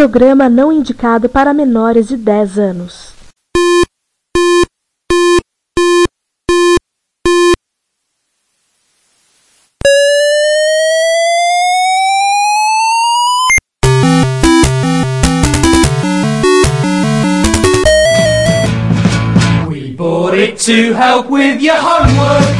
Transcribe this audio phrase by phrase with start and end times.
[0.00, 3.12] programa não indicado para menores de 10 anos.
[19.68, 22.59] We bought it to help with your homework.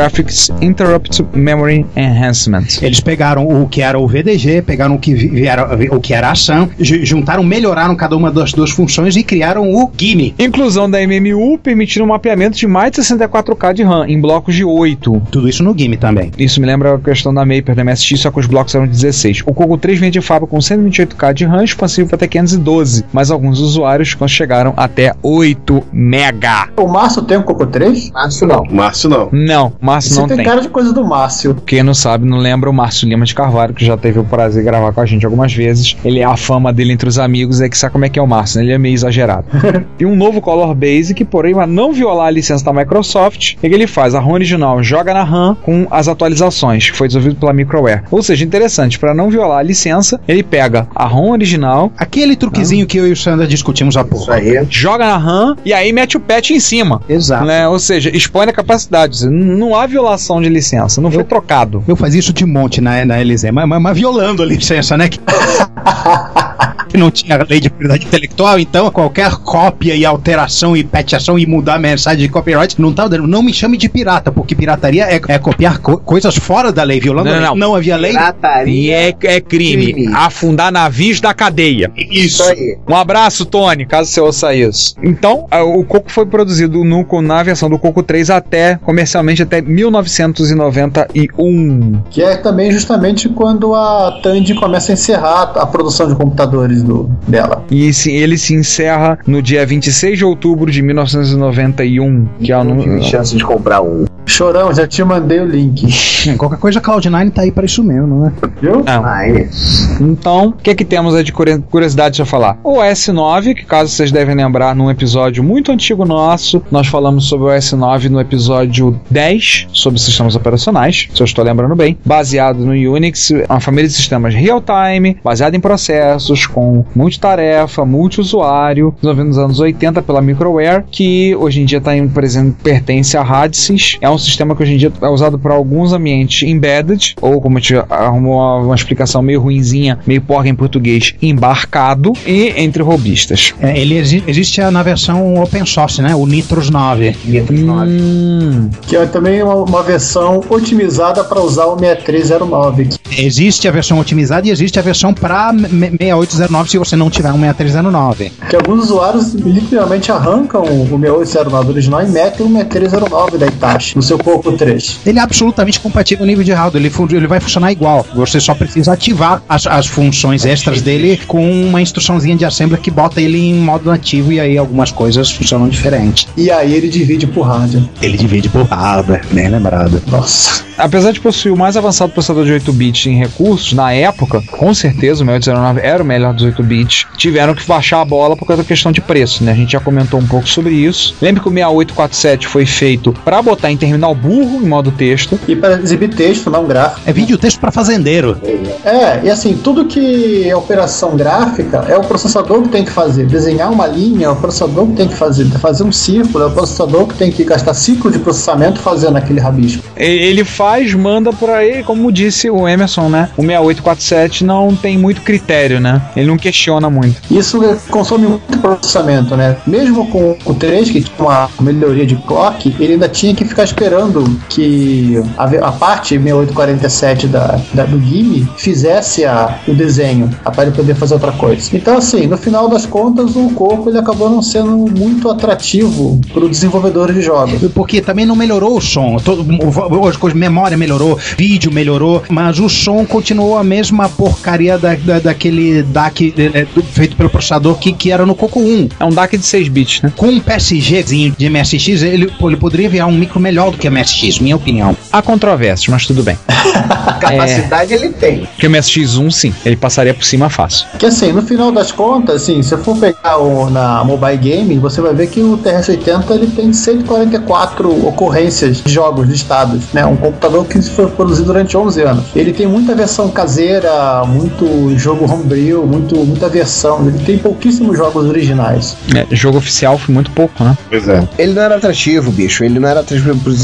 [0.00, 2.66] Graphics Interrupt Memory Enhancement.
[2.82, 6.34] Eles pegaram o que era o VDG, pegaram o que, viera, o que era a
[6.34, 10.34] SAM, ju- juntaram, melhoraram cada uma das duas funções e criaram o GIME.
[10.38, 14.64] Inclusão da MMU permitindo um mapeamento de mais de 64K de RAM em blocos de
[14.64, 15.22] 8.
[15.30, 16.30] Tudo isso no GIME também.
[16.36, 19.44] Isso me lembra a questão da Maper da MSX, só que os blocos eram 16.
[19.46, 23.60] O Coco 3 vem de fábrica com 128K de RAM, expansível até 512, mas alguns
[23.60, 26.68] usuários chegaram até 8 mega.
[26.76, 28.10] O Márcio tem um Coco 3?
[28.10, 28.62] Márcio não.
[28.70, 29.30] Márcio não.
[29.32, 30.46] Não, Márcio Você não tem, tem.
[30.46, 31.54] cara de coisa do Márcio.
[31.64, 34.62] Quem não sabe, não lembra o Márcio Lima de Carvalho, que já teve o prazer
[34.62, 35.96] de gravar com a gente algumas vezes.
[36.04, 38.26] Ele a fama dele entre os amigos é que sabe como é que é o
[38.26, 38.64] Márcio, né?
[38.64, 39.46] Ele é meio exagerado.
[39.98, 43.66] e um novo Color Basic, porém, para não violar a licença da Microsoft, o que
[43.66, 44.14] ele faz?
[44.14, 48.02] A RAM original joga na RAM com as atualizações, que foi desenvolvido pela Microware.
[48.10, 52.86] Ou seja, interessante, para não violar a licença, ele pega a ROM original, Aquele truquezinho
[52.86, 54.24] que eu e o Sandra discutimos há pouco.
[54.24, 54.66] Isso aí.
[54.70, 57.00] joga na RAM e aí mete o patch em cima.
[57.08, 57.44] Exato.
[57.44, 57.68] Né?
[57.68, 59.28] Ou seja, expõe a capacidade.
[59.28, 61.82] Não há violação de licença, não foi trocado.
[61.86, 65.08] Eu fazia isso de monte na, na LZ, mas, mas, mas violando a licença, né?
[66.88, 71.46] Que- não tinha lei de propriedade intelectual, então qualquer cópia e alteração e petiação e
[71.46, 73.26] mudar a mensagem de copyright não tá dando.
[73.26, 77.00] Não me chame de pirata, porque pirataria é, é copiar co- coisas fora da lei,
[77.00, 77.48] violando Não, a lei.
[77.48, 77.56] não.
[77.56, 78.12] Não havia lei.
[78.12, 78.96] E Pirataria.
[78.96, 79.92] é, é crime.
[79.92, 80.14] Crime.
[80.14, 81.90] Afundar navios da cadeia.
[81.96, 82.78] Isso aí.
[82.88, 84.94] Um abraço, Tony, caso você ouça isso.
[85.02, 89.60] Então, a- o Coco foi produzido no, na versão do Coco 3 até, comercialmente, até
[89.60, 92.02] 1991.
[92.10, 96.14] Que é também justamente quando a Tandy começa a encerrar a produção de
[96.56, 97.64] computadores do, dela.
[97.70, 102.64] E se- ele se encerra no dia 26 de outubro de 1991, que é o
[102.64, 103.04] Não tive número.
[103.04, 104.04] chance de comprar um.
[104.26, 105.86] Chorão, já te mandei o link.
[106.36, 108.32] Qualquer coisa, Cloud9 tá aí para isso mesmo, né?
[108.60, 108.82] Viu?
[108.84, 109.02] Não.
[109.02, 109.98] Mas.
[110.00, 112.58] Então, o que é que temos aí de curi- curiosidade a falar?
[112.64, 117.46] O S9, que caso vocês devem lembrar, num episódio muito antigo nosso, nós falamos sobre
[117.46, 122.72] o S9 no episódio 10, sobre sistemas operacionais, se eu estou lembrando bem, baseado no
[122.72, 129.60] Unix, uma família de sistemas real-time, baseado em processos, com multitarefa, multiusuário, desenvolvido nos anos
[129.60, 133.96] 80 pela Microware, que hoje em dia tá em, pertence à Radisys.
[134.00, 137.58] É um sistema que hoje em dia é usado para alguns ambientes embedded, ou como
[137.58, 142.82] a gente arrumou uma, uma explicação meio ruinzinha, meio porca em português, embarcado, e entre
[142.82, 143.52] robistas.
[143.60, 146.14] É, ele exi- existe na versão open source, né?
[146.14, 147.16] O Nitros 9.
[147.24, 147.90] Nitros 9.
[147.90, 152.88] Hum, Que é também uma, uma versão otimizada para usar o 6309.
[153.18, 157.40] Existe a versão otimizada e existe a versão para 6809 se você não tiver um
[157.40, 158.32] 6309.
[158.48, 164.02] Que alguns usuários literalmente arrancam o 6809 original e metem o 6309 da Itachi no
[164.06, 165.00] seu Coco 3.
[165.06, 168.06] Ele é absolutamente compatível no nível de hardware, ele, ele vai funcionar igual.
[168.14, 172.90] Você só precisa ativar as, as funções extras dele com uma instruçãozinha de assembly que
[172.90, 176.28] bota ele em modo nativo e aí algumas coisas funcionam diferente.
[176.36, 177.88] E aí ele divide por rádio.
[178.00, 180.02] Ele divide por hardware, bem lembrado.
[180.06, 180.65] Nossa.
[180.76, 184.74] Apesar de possuir o mais avançado processador de 8 bits em recursos, na época, com
[184.74, 187.06] certeza o 6809 era o melhor dos 8 bits.
[187.16, 189.52] Tiveram que baixar a bola por causa da questão de preço, né?
[189.52, 191.16] A gente já comentou um pouco sobre isso.
[191.20, 195.38] Lembra que o 6847 foi feito para botar intermediário terminal burro em modo texto.
[195.46, 197.00] E para exibir texto, não gráfico.
[197.06, 198.38] É vídeo texto pra fazendeiro.
[198.84, 203.26] É, e assim, tudo que é operação gráfica é o processador que tem que fazer.
[203.26, 205.46] Desenhar uma linha é o processador que tem que fazer.
[205.58, 209.40] Fazer um círculo é o processador que tem que gastar ciclo de processamento fazendo aquele
[209.40, 209.82] rabisco.
[209.96, 213.28] Ele faz, manda pra ele, como disse o Emerson, né?
[213.36, 216.02] O 6847 não tem muito critério, né?
[216.16, 217.20] Ele não questiona muito.
[217.30, 217.60] Isso
[217.90, 219.56] consome muito processamento, né?
[219.66, 223.64] Mesmo com o 3, que tinha uma melhoria de clock, ele ainda tinha que ficar
[223.64, 230.64] esperando que a, a parte 6847 da, da- do GIME fizesse a, o desenho, para
[230.64, 231.68] ele poder fazer outra coisa.
[231.76, 236.44] Então, assim, no final das contas, o Coco ele acabou não sendo muito atrativo para
[236.44, 237.60] os desenvolvedores de jogos.
[237.74, 239.16] Porque também não melhorou o som.
[239.18, 244.78] Todo, o- hoje, coisa, memória melhorou, vídeo melhorou, mas o som continuou a mesma porcaria
[244.78, 248.88] da, da- daquele DAC eh, do- feito pelo processador que, que era no Coco 1.
[248.98, 250.10] É um DAC de 6 bits, né?
[250.16, 253.86] Com um PSGzinho de MSX, ele, pô, ele poderia virar um micro melhor do que
[253.86, 254.96] a MSX, minha opinião.
[255.12, 256.38] Há controvérsias, mas tudo bem.
[257.20, 258.46] Capacidade ele tem.
[258.46, 260.86] Porque o MSX1, sim, ele passaria por cima fácil.
[260.98, 264.78] Que assim, no final das contas, assim, se você for pegar o, na mobile gaming,
[264.78, 270.04] você vai ver que o TRS-80 ele tem 144 ocorrências de jogos listados, né?
[270.06, 272.24] Um computador que foi produzido durante 11 anos.
[272.34, 277.06] Ele tem muita versão caseira, muito jogo homebrew, muito, muita versão.
[277.06, 278.96] Ele tem pouquíssimos jogos originais.
[279.14, 280.76] É, jogo oficial foi muito pouco, né?
[280.88, 281.26] Pois é.
[281.38, 282.64] Ele não era atrativo, bicho.
[282.64, 283.62] Ele não era atrativo para os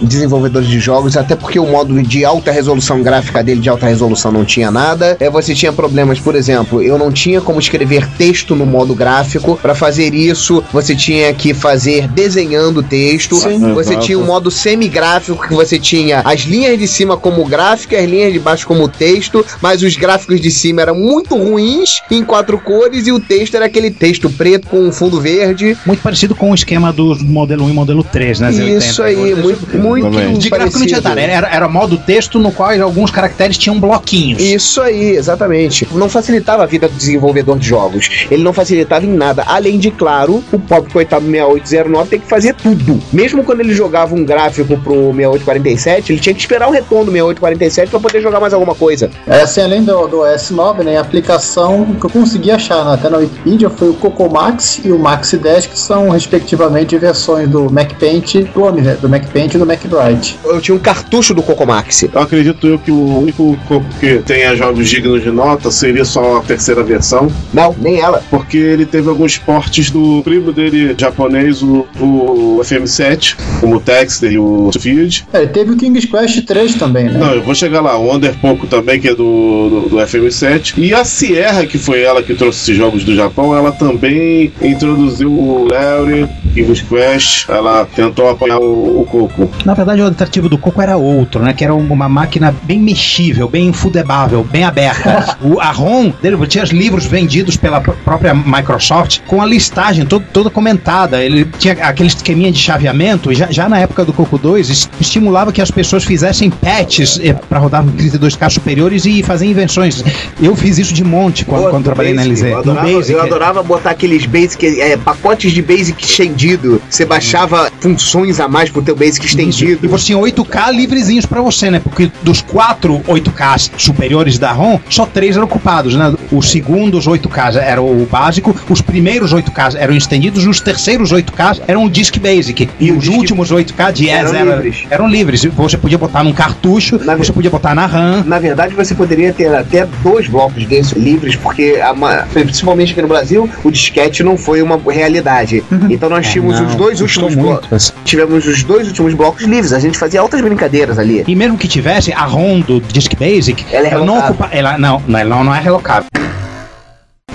[0.00, 4.32] desenvolvedores de jogos, até porque o modo de alta resolução gráfica dele de alta resolução
[4.32, 5.16] não tinha nada.
[5.20, 9.58] É, você tinha problemas, por exemplo, eu não tinha como escrever texto no modo gráfico.
[9.60, 13.36] Para fazer isso, você tinha que fazer desenhando texto.
[13.36, 13.72] Sim.
[13.74, 14.06] Você Exato.
[14.06, 18.32] tinha um modo semigráfico que você tinha as linhas de cima como gráfica, as linhas
[18.32, 23.06] de baixo como texto, mas os gráficos de cima eram muito ruins em quatro cores
[23.06, 25.76] e o texto era aquele texto preto com um fundo verde.
[25.86, 28.52] Muito parecido com o esquema do modelo 1 e modelo 3, né?
[28.52, 30.38] Isso aí, muito, muito Também.
[30.38, 34.42] De gráfico não tinha nada, era, era modo texto no qual alguns caracteres tinham bloquinhos.
[34.42, 35.86] Isso aí, exatamente.
[35.92, 38.26] Não facilitava a vida do desenvolvedor de jogos.
[38.30, 39.44] Ele não facilitava em nada.
[39.46, 43.00] Além de, claro, o pobre coitado do 6809 tem que fazer tudo.
[43.12, 47.12] Mesmo quando ele jogava um gráfico pro 6847, ele tinha que esperar o retorno do
[47.12, 49.10] 6847 para poder jogar mais alguma coisa.
[49.26, 53.08] É, assim, além do, do S9, né, a aplicação que eu consegui achar né, até
[53.08, 57.70] na Wikipedia foi o Coco Max e o Maxi 10, que são respectivamente versões do
[57.70, 60.38] Mac Paint, do, Omni, né, do Mac Paint e do Mac Bright.
[60.44, 62.02] Eu tinha um cartucho do Cocomax.
[62.12, 66.38] Eu acredito eu que o único Coco que tenha jogos dignos de nota seria só
[66.38, 68.22] a terceira versão, Não, nem ela.
[68.30, 74.32] porque ele teve alguns portes do primo dele japonês, o, o FM7, como o Texter
[74.32, 75.26] e o Field.
[75.32, 77.18] É, teve o King's Quest 3 também, né?
[77.18, 77.98] Não, eu vou chegar lá.
[77.98, 80.74] O Under Poco também, que é do, do, do FM7.
[80.78, 85.32] E a Sierra, que foi ela que trouxe esses jogos do Japão, ela também introduziu
[85.32, 87.48] o Larry, King's Quest.
[87.48, 89.50] Ela tentou apanhar o, o Coco.
[89.64, 91.52] Na verdade, o atrativo do Coco era outro, né?
[91.52, 95.36] Que era uma máquina bem mexível, bem infudebável, bem aberta.
[95.42, 100.06] o, a ROM dele tinha os livros vendidos pela pr- própria Microsoft com a listagem
[100.06, 101.20] todo, toda comentada.
[101.24, 103.34] Ele tinha aquele esqueminha de chaveamento.
[103.34, 107.58] Já, já na época do Coco 2, es- estimulava que as pessoas fizessem patches para
[107.58, 110.02] rodar em 32K superiores e fazer invenções.
[110.40, 112.52] Eu fiz isso de monte quando, Pô, quando trabalhei na Basic, LZ.
[112.52, 113.12] Eu adorava, Basic.
[113.12, 116.80] eu adorava botar aqueles basic, é, pacotes de basic estendido.
[116.88, 119.88] Você baixava funções a mais pro teu basic E estendido.
[119.88, 121.80] você tinha 8K livrezinhos pra você, né?
[121.80, 126.14] Porque dos quatro 8Ks superiores da ROM, só três eram ocupados, né?
[126.30, 131.84] Os segundos 8Ks eram o básico, os primeiros 8Ks eram estendidos, os terceiros 8Ks eram
[131.84, 132.68] o Disk Basic.
[132.80, 134.84] E, o os últimos 8K de eram eram livres.
[134.90, 135.44] eram livres.
[135.62, 138.24] Você podia botar num cartucho, Na você podia botar na RAM.
[138.26, 141.94] Na verdade, você poderia ter até dois blocos desses livres, porque a
[142.32, 145.62] principalmente aqui no Brasil, o disquete não foi uma realidade.
[145.88, 147.72] Então nós tínhamos Não, os dois últimos blocos.
[147.72, 147.92] assim.
[148.04, 149.72] Tivemos os dois últimos blocos livres.
[149.72, 151.22] A gente fazia outras brincadeiras ali.
[151.28, 154.30] E mesmo que tivesse a ROM do Disk Basic, Ela é não relocável.
[154.34, 154.48] ocupa.
[154.50, 156.06] Ela, não, não, ela não é relocável.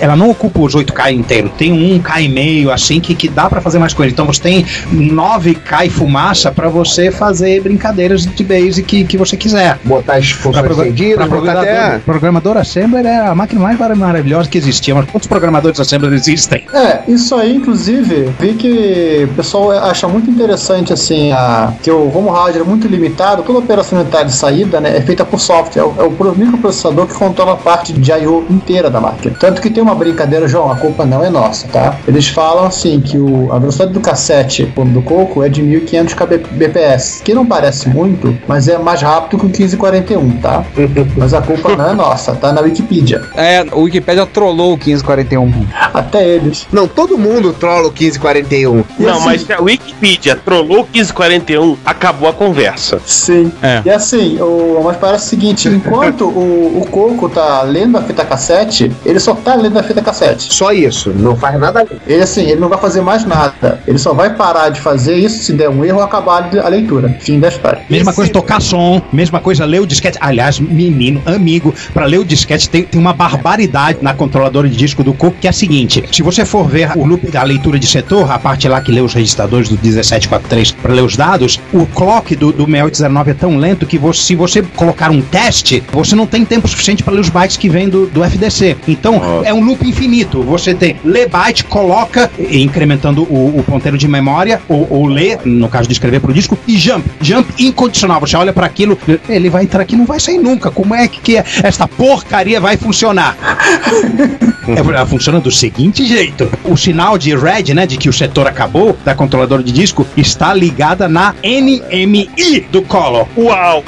[0.00, 3.48] Ela não ocupa os 8K inteiro, tem um K e meio, assim, que, que dá
[3.48, 4.12] pra fazer mais coisa.
[4.12, 9.36] Então você tem 9K e fumaça pra você fazer brincadeiras de base que, que você
[9.36, 9.78] quiser.
[9.84, 11.98] Botar as Pra, funções progra- estendidas, pra botar programador, até.
[12.00, 14.94] programador Assembler é a máquina mais mar- maravilhosa que existia.
[14.94, 16.64] Mas quantos programadores Assembler existem?
[16.72, 22.14] É, isso aí, inclusive, vi que o pessoal acha muito interessante, assim, a, que o
[22.16, 25.82] home hardware é muito limitado, toda a operacionalidade de saída, né, é feita por software,
[25.82, 28.44] é o, é o pro- microprocessador que controla a parte de I.O.
[28.50, 29.34] inteira da máquina.
[29.38, 31.96] Tanto que tem uma brincadeira, João, a culpa não é nossa, tá?
[32.06, 37.22] Eles falam assim que o, a velocidade do cassete do Coco é de 1500 kbps,
[37.24, 40.64] que não parece muito, mas é mais rápido que o 1541, tá?
[41.16, 43.22] mas a culpa não é nossa, tá na Wikipedia.
[43.34, 45.66] É, o Wikipedia trollou o 1541.
[45.92, 46.66] Até eles.
[46.72, 48.84] Não, todo mundo trola o 1541.
[48.98, 53.00] E Não, assim- mas se a Wikipedia trollou o 1541, acabou a conversa.
[53.04, 53.52] Sim.
[53.62, 53.82] É.
[53.84, 58.24] E assim, o, mas parece o seguinte: enquanto o, o Coco tá lendo a fita
[58.24, 60.52] cassete, ele só tá lendo a fita cassete.
[60.54, 62.00] Só isso, não faz nada além.
[62.06, 63.80] Ele assim, ele não vai fazer mais nada.
[63.86, 67.16] Ele só vai parar de fazer isso se der um erro acabar a leitura.
[67.20, 67.80] Fim da história.
[67.88, 70.18] Mesma coisa tocar som, mesma coisa ler o disquete.
[70.20, 75.02] Aliás, menino, amigo, pra ler o disquete tem, tem uma barbaridade na controladora de disco
[75.02, 77.86] do Coco que é a seguinte: se você for ver o loop da leitura de
[77.86, 81.86] setor, a parte lá que lê os registradores do 1743 para ler os dados, o
[81.86, 86.14] clock do, do 6819 é tão lento que você- se você colocar um teste, você
[86.14, 88.76] não tem tempo suficiente para ler os bytes que vêm do, do FDC.
[88.86, 90.42] Então é um loop infinito.
[90.42, 95.38] Você tem lê byte, coloca, e- incrementando o, o ponteiro de memória, ou, ou lê,
[95.44, 97.08] no caso de escrever pro disco, e jump.
[97.20, 98.20] Jump incondicional.
[98.20, 98.98] Você olha para aquilo,
[99.28, 100.70] ele vai entrar aqui, não vai sair nunca.
[100.70, 101.44] Como é que, que é?
[101.62, 103.36] esta porcaria vai funcionar?
[104.68, 108.46] É, ela funciona do seguinte jeito: o sinal de red, né, de que o setor
[108.46, 113.26] acabou da controladora de disco, está ligada na NMI do Color.
[113.34, 113.82] Uau!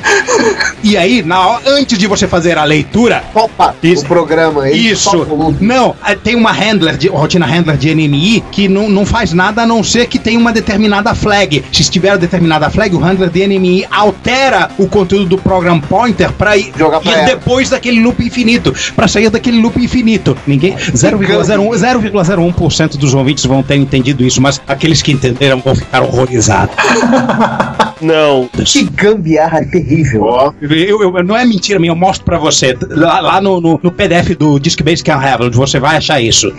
[0.83, 4.05] E aí, na hora, antes de você fazer a leitura, Opa, Isso.
[4.05, 4.71] o programa.
[4.71, 5.11] ele isso.
[5.71, 9.63] Não, eh, tem uma handler, de, rotina handler de NMI que não, não faz nada
[9.63, 11.65] a não ser que tem uma determinada flag.
[11.71, 16.57] Se estiver determinada flag, o handler de NMI altera o conteúdo do program pointer para
[16.57, 16.73] ir,
[17.05, 20.37] ir depois daquele loop infinito, para sair daquele loop infinito.
[20.45, 26.03] Ninguém 0,01 0,01% dos ouvintes vão ter entendido isso, mas aqueles que entenderam vão ficar
[26.03, 26.75] horrorizados.
[28.01, 28.49] Não.
[28.65, 30.23] Que gambiarra terrível.
[30.25, 32.77] Ó, Eu, eu- não é mentira minha, eu mostro pra você.
[32.91, 36.21] Lá, lá no, no, no PDF do Disk Base Can Have, onde você vai achar
[36.21, 36.53] isso.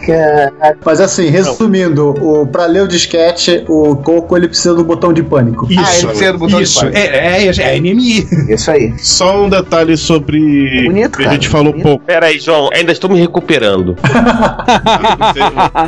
[0.86, 5.24] Mas assim, resumindo, o, pra ler o disquete, o Coco ele precisa do botão de
[5.24, 5.67] pânico.
[5.69, 6.79] Isso, Ah, ele precisa do botão de isso.
[6.79, 6.98] pânico.
[6.98, 8.27] É, é, é NMI.
[8.50, 8.93] Isso aí.
[8.98, 10.83] só um detalhe sobre.
[10.86, 11.83] Bonito, que a cara, gente falou bonito.
[11.83, 12.05] pouco.
[12.05, 13.95] Pera aí, João, ainda estou me recuperando.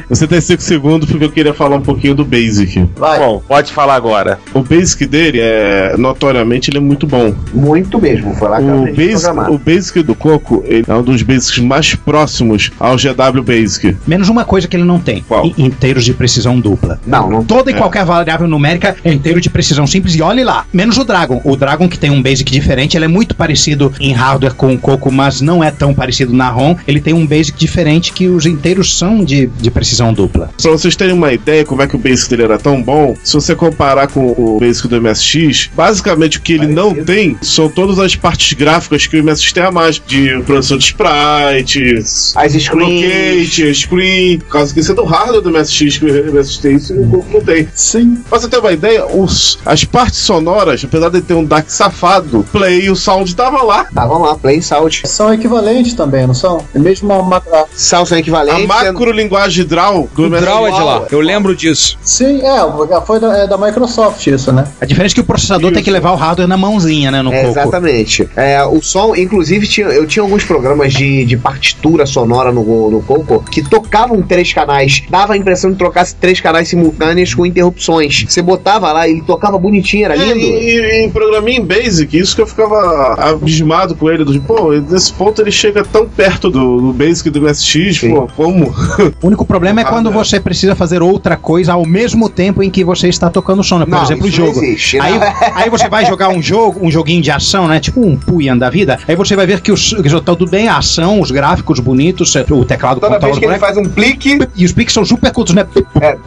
[0.09, 2.87] Você tem 5 segundos porque eu queria falar um pouquinho do Basic.
[2.95, 3.19] Vai.
[3.19, 4.39] Bom, pode falar agora.
[4.53, 7.33] O Basic dele é notoriamente ele é muito bom.
[7.53, 8.33] Muito mesmo.
[8.35, 11.59] Foi lá que eu O basic, o basic do Coco ele é um dos basics
[11.59, 13.97] mais próximos ao GW Basic.
[14.07, 15.45] Menos uma coisa que ele não tem: Qual?
[15.45, 16.99] I- inteiros de precisão dupla.
[17.05, 17.43] Não, não.
[17.43, 20.65] Toda e qualquer variável numérica é inteiro de precisão simples e olhe lá.
[20.73, 21.41] Menos o Dragon.
[21.43, 24.77] O Dragon, que tem um basic diferente, ele é muito parecido em hardware com o
[24.77, 26.75] Coco, mas não é tão parecido na ROM.
[26.87, 30.49] Ele tem um basic diferente que os inteiros são de, de precisão dupla.
[30.61, 33.33] Pra vocês terem uma ideia como é que o Basic dele era tão bom, se
[33.33, 35.32] você comparar com o Basic do MSX,
[35.73, 39.63] basicamente o que ele não tem são todas as partes gráficas que o MSX tem
[39.63, 43.77] a mais, de produção de sprites, As screens.
[43.77, 46.93] screen, por causa que isso é do hardware do MSX que o MSX tem, isso
[46.93, 47.67] o Coco não tem.
[47.73, 48.17] Sim.
[48.29, 52.45] Pra você ter uma ideia, os, as partes sonoras, apesar de ter um DAC safado,
[52.51, 53.87] play e o sound tava lá.
[53.91, 54.35] Vamos lá.
[54.35, 55.01] Play Salt.
[55.05, 56.65] São equivalentes também, não são?
[56.73, 57.41] É mesmo uma,
[57.75, 58.65] Salt são A equivalentes.
[58.65, 60.41] macro linguagem draw do O MSX.
[60.45, 61.97] Draw é de lá, eu lembro disso.
[62.03, 64.67] Sim, é, foi da, é da Microsoft isso, né?
[64.81, 67.33] A diferença é que o processador tem que levar o hardware na mãozinha, né, no
[67.33, 67.59] É, Coco.
[67.59, 68.29] exatamente.
[68.35, 73.01] É, o som, inclusive, tinha, eu tinha alguns programas de, de partitura sonora no, no
[73.01, 75.03] Coco que tocavam três canais.
[75.09, 78.25] Dava a impressão de trocasse três canais simultâneos com interrupções.
[78.27, 80.39] Você botava lá, ele tocava bonitinho, era É, lindo.
[80.39, 84.53] e, e em programinha em Basic, isso que eu ficava abismado com ele, do tipo,
[84.53, 88.13] pô, nesse ponto ele chega tão perto do, do Basic do MSX, Sim.
[88.15, 88.73] pô, como?
[89.21, 90.15] O único problema é Ah, quando né?
[90.15, 93.85] você precisa fazer outra coisa ao mesmo tempo em que você está tocando som, né?
[93.85, 94.63] Por Não, exemplo, o isso não jogo.
[94.63, 95.57] existe, Aí, não.
[95.57, 97.79] aí você vai jogar um jogo, um joguinho de ação, né?
[97.79, 98.99] Tipo um Puyan da vida.
[99.07, 102.33] Aí você vai ver que os que tá tudo bem, a ação, os gráficos bonitos,
[102.35, 105.53] o teclado Toda controla vez que ele faz um plique, E os pixels super curtos,
[105.55, 105.65] né?
[106.01, 106.17] é,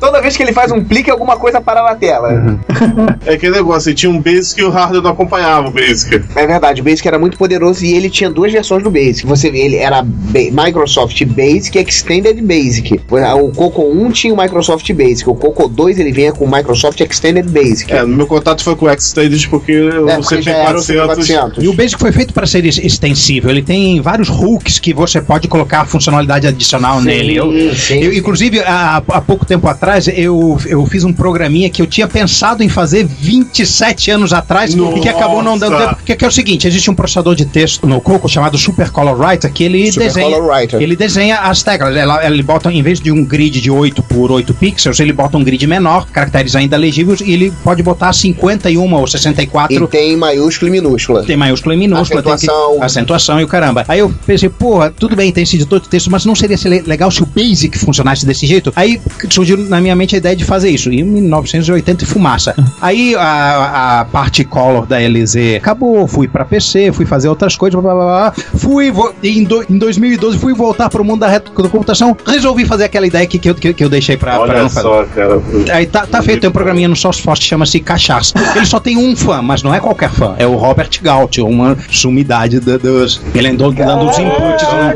[0.00, 2.58] toda vez que ele faz um plique, alguma coisa para na tela.
[3.26, 6.22] É aquele negócio, ele tinha um Basic e o hardware não acompanhava o Basic.
[6.34, 9.26] É verdade, o Basic era muito poderoso e ele tinha duas versões do Basic.
[9.26, 13.00] Você vê, ele era Ba- Microsoft Basic e Extended Basic.
[13.40, 17.00] O Coco 1 tinha o Microsoft Basic, o Coco 2 ele vinha com o Microsoft
[17.00, 17.92] Extended Basic.
[17.94, 21.62] É, no meu contato foi com o Extended porque É, porque era o CP400 CP400.
[21.62, 23.50] E o Basic foi feito para ser ex- extensível.
[23.50, 27.36] Ele tem vários hooks que você pode colocar funcionalidade adicional nele.
[27.36, 28.18] Eu, sim, eu, sim.
[28.18, 32.62] inclusive, há, há pouco tempo atrás, eu, eu fiz um programinha que eu tinha pensado
[32.62, 35.88] em fazer 27 anos atrás e que acabou não dando Nossa!
[35.88, 36.00] tempo.
[36.04, 39.18] Que, que é o seguinte: existe um processador de texto no Coco chamado Super Color
[39.20, 40.36] Writer que ele Super desenha.
[40.82, 41.96] Ele desenha as teclas.
[41.96, 45.36] Ela, ele bota, em vez de um grid de 8 por 8 pixels, ele bota
[45.36, 50.16] um grid menor, caracteres ainda legíveis, e ele pode botar 51 ou 64 E tem
[50.16, 51.22] maiúsculo e minúscula.
[51.24, 52.78] tem maiúscula e minúscula, tem Acentuação.
[52.78, 53.84] que, acentuação e o caramba.
[53.86, 56.68] Aí eu pensei, porra, tudo bem, tem esse editor de texto, mas não seria se
[56.68, 58.72] le- legal se o Basic funcionasse desse jeito?
[58.74, 59.00] Aí
[59.30, 62.54] surgiu na minha mente a ideia de fazer isso, em 1980 e fumaça.
[62.80, 67.80] Aí a, a parte color da LZ acabou, fui pra PC, fui fazer outras coisas,
[67.80, 68.30] blá blá blá.
[68.30, 68.44] blá.
[68.58, 72.84] Fui, em, do- em 2012, fui voltar pro mundo da, reto- da computação, resolvi fazer
[72.84, 74.88] aquela ideia que, que, eu, que, eu deixei pra, pra Olha não fazer.
[74.88, 75.42] só, cara.
[75.72, 78.34] Aí tá, tá feito, tem um programinha no SourceForce que chama-se Cachaça.
[78.54, 80.34] Ele só tem um fã, mas não é qualquer fã.
[80.38, 83.20] É o Robert Gaut, uma sumidade da- dos.
[83.34, 84.68] Ele andou dando os inputs.
[84.72, 84.94] Né?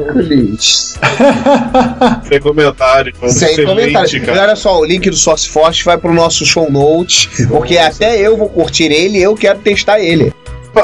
[2.28, 3.12] Sem comentário.
[3.28, 4.16] Sem comentário.
[4.16, 4.42] E cara.
[4.42, 8.48] olha só, o link do SourceForce vai pro nosso show notes, porque até eu vou
[8.48, 10.32] curtir ele e eu quero testar ele.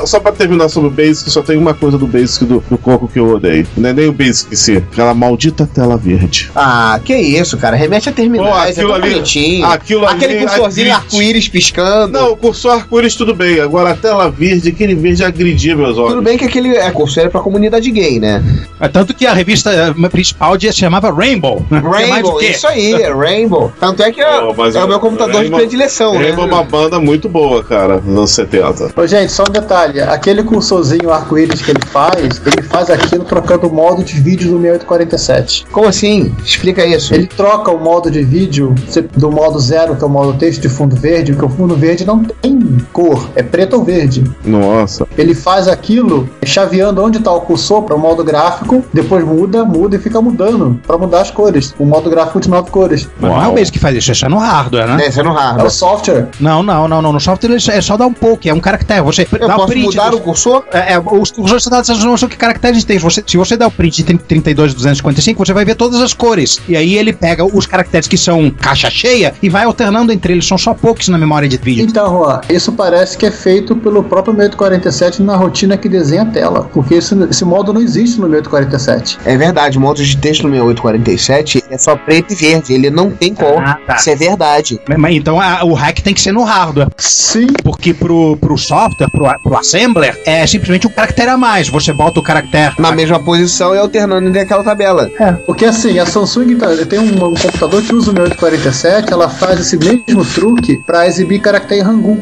[0.07, 3.09] Só pra terminar sobre o Basic, só tem uma coisa do Basic do, do Coco
[3.09, 3.67] que eu odeio.
[3.77, 6.51] Não é nem o Basic em si, aquela maldita tela verde.
[6.55, 7.77] Ah, que isso, cara.
[7.77, 9.67] Remete a terminais, Pô, é aquilo tão ali- bonitinho.
[9.67, 11.07] aquilo ali Aquele cursorzinho agride.
[11.07, 12.13] arco-íris piscando.
[12.13, 13.61] Não, o cursor arco-íris tudo bem.
[13.61, 16.11] Agora a tela verde, aquele verde agredia meus olhos.
[16.15, 18.43] Tudo bem que aquele é, cursor é pra comunidade gay, né?
[18.81, 21.65] É Tanto que a revista eh, principal se chamava Rainbow.
[21.75, 23.73] É Rainbow, isso aí, é Rainbow.
[23.79, 26.27] Tanto é que é, Pô, mas é o meu computador Rainbow- de predileção, né?
[26.27, 28.93] Rainbow é uma banda muito boa, cara, nos anos 70.
[28.97, 29.84] Ô, gente, só um detalhe.
[30.09, 34.61] Aquele cursorzinho arco-íris que ele faz, ele faz aquilo trocando o modo de vídeo do
[34.61, 35.67] 6847.
[35.71, 36.35] Como assim?
[36.45, 37.15] Explica isso.
[37.15, 38.75] Ele troca o modo de vídeo
[39.17, 42.05] do modo zero, que é o modo texto de fundo verde, porque o fundo verde
[42.05, 42.59] não tem
[42.93, 44.25] cor, é preto ou verde.
[44.45, 45.07] Nossa.
[45.17, 49.97] Ele faz aquilo chaveando onde está o cursor para o modo gráfico, depois muda, muda
[49.97, 51.75] e fica mudando para mudar as cores.
[51.79, 53.09] O modo gráfico de nove cores.
[53.21, 55.07] Mas não é o Basic que faz isso, é só no hardware, né?
[55.07, 55.67] É, você não É hardware.
[55.67, 56.29] o software.
[56.41, 57.13] Não, não, não, não.
[57.13, 59.01] No software ele é só dar um pouco, é um caractere.
[59.03, 59.85] Você Eu dá o posso print.
[59.87, 60.65] mudar dos- o cursor?
[60.73, 62.99] É, é, os cursores dados não são que caracteres tem.
[62.99, 66.61] Você, se você der o print de 32 255, você vai ver todas as cores.
[66.69, 70.47] E aí ele pega os caracteres que são caixa cheia e vai alternando entre eles.
[70.47, 71.85] São só poucos na memória de vídeo.
[71.85, 76.27] Então, Juan, isso parece que é feito pelo próprio 6847 na rotina que desenha a
[76.27, 79.19] tela, porque esse, esse modo não existe no 6847.
[79.25, 83.11] É verdade, o modo de texto no 6847 é só preto e verde, ele não
[83.11, 83.63] tem cor.
[83.63, 83.97] Ah, tá.
[83.97, 84.81] Isso é verdade.
[84.89, 86.89] Mas- mas Então a- o hack tem que ser no hardware.
[86.97, 91.69] Sim, Porque pro, pro software, pro, pro assembler, é simplesmente um caractere a mais.
[91.69, 92.75] Você bota o caractere.
[92.79, 95.11] Na mesma posição e alternando entre aquela tabela.
[95.47, 99.61] porque assim, a Samsung tá- tem um, um computador que usa o 6847, ela faz
[99.61, 102.21] esse mesmo truque para exibir caractere em Hangul.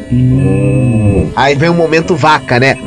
[1.35, 2.77] Aí vem o momento vaca, né?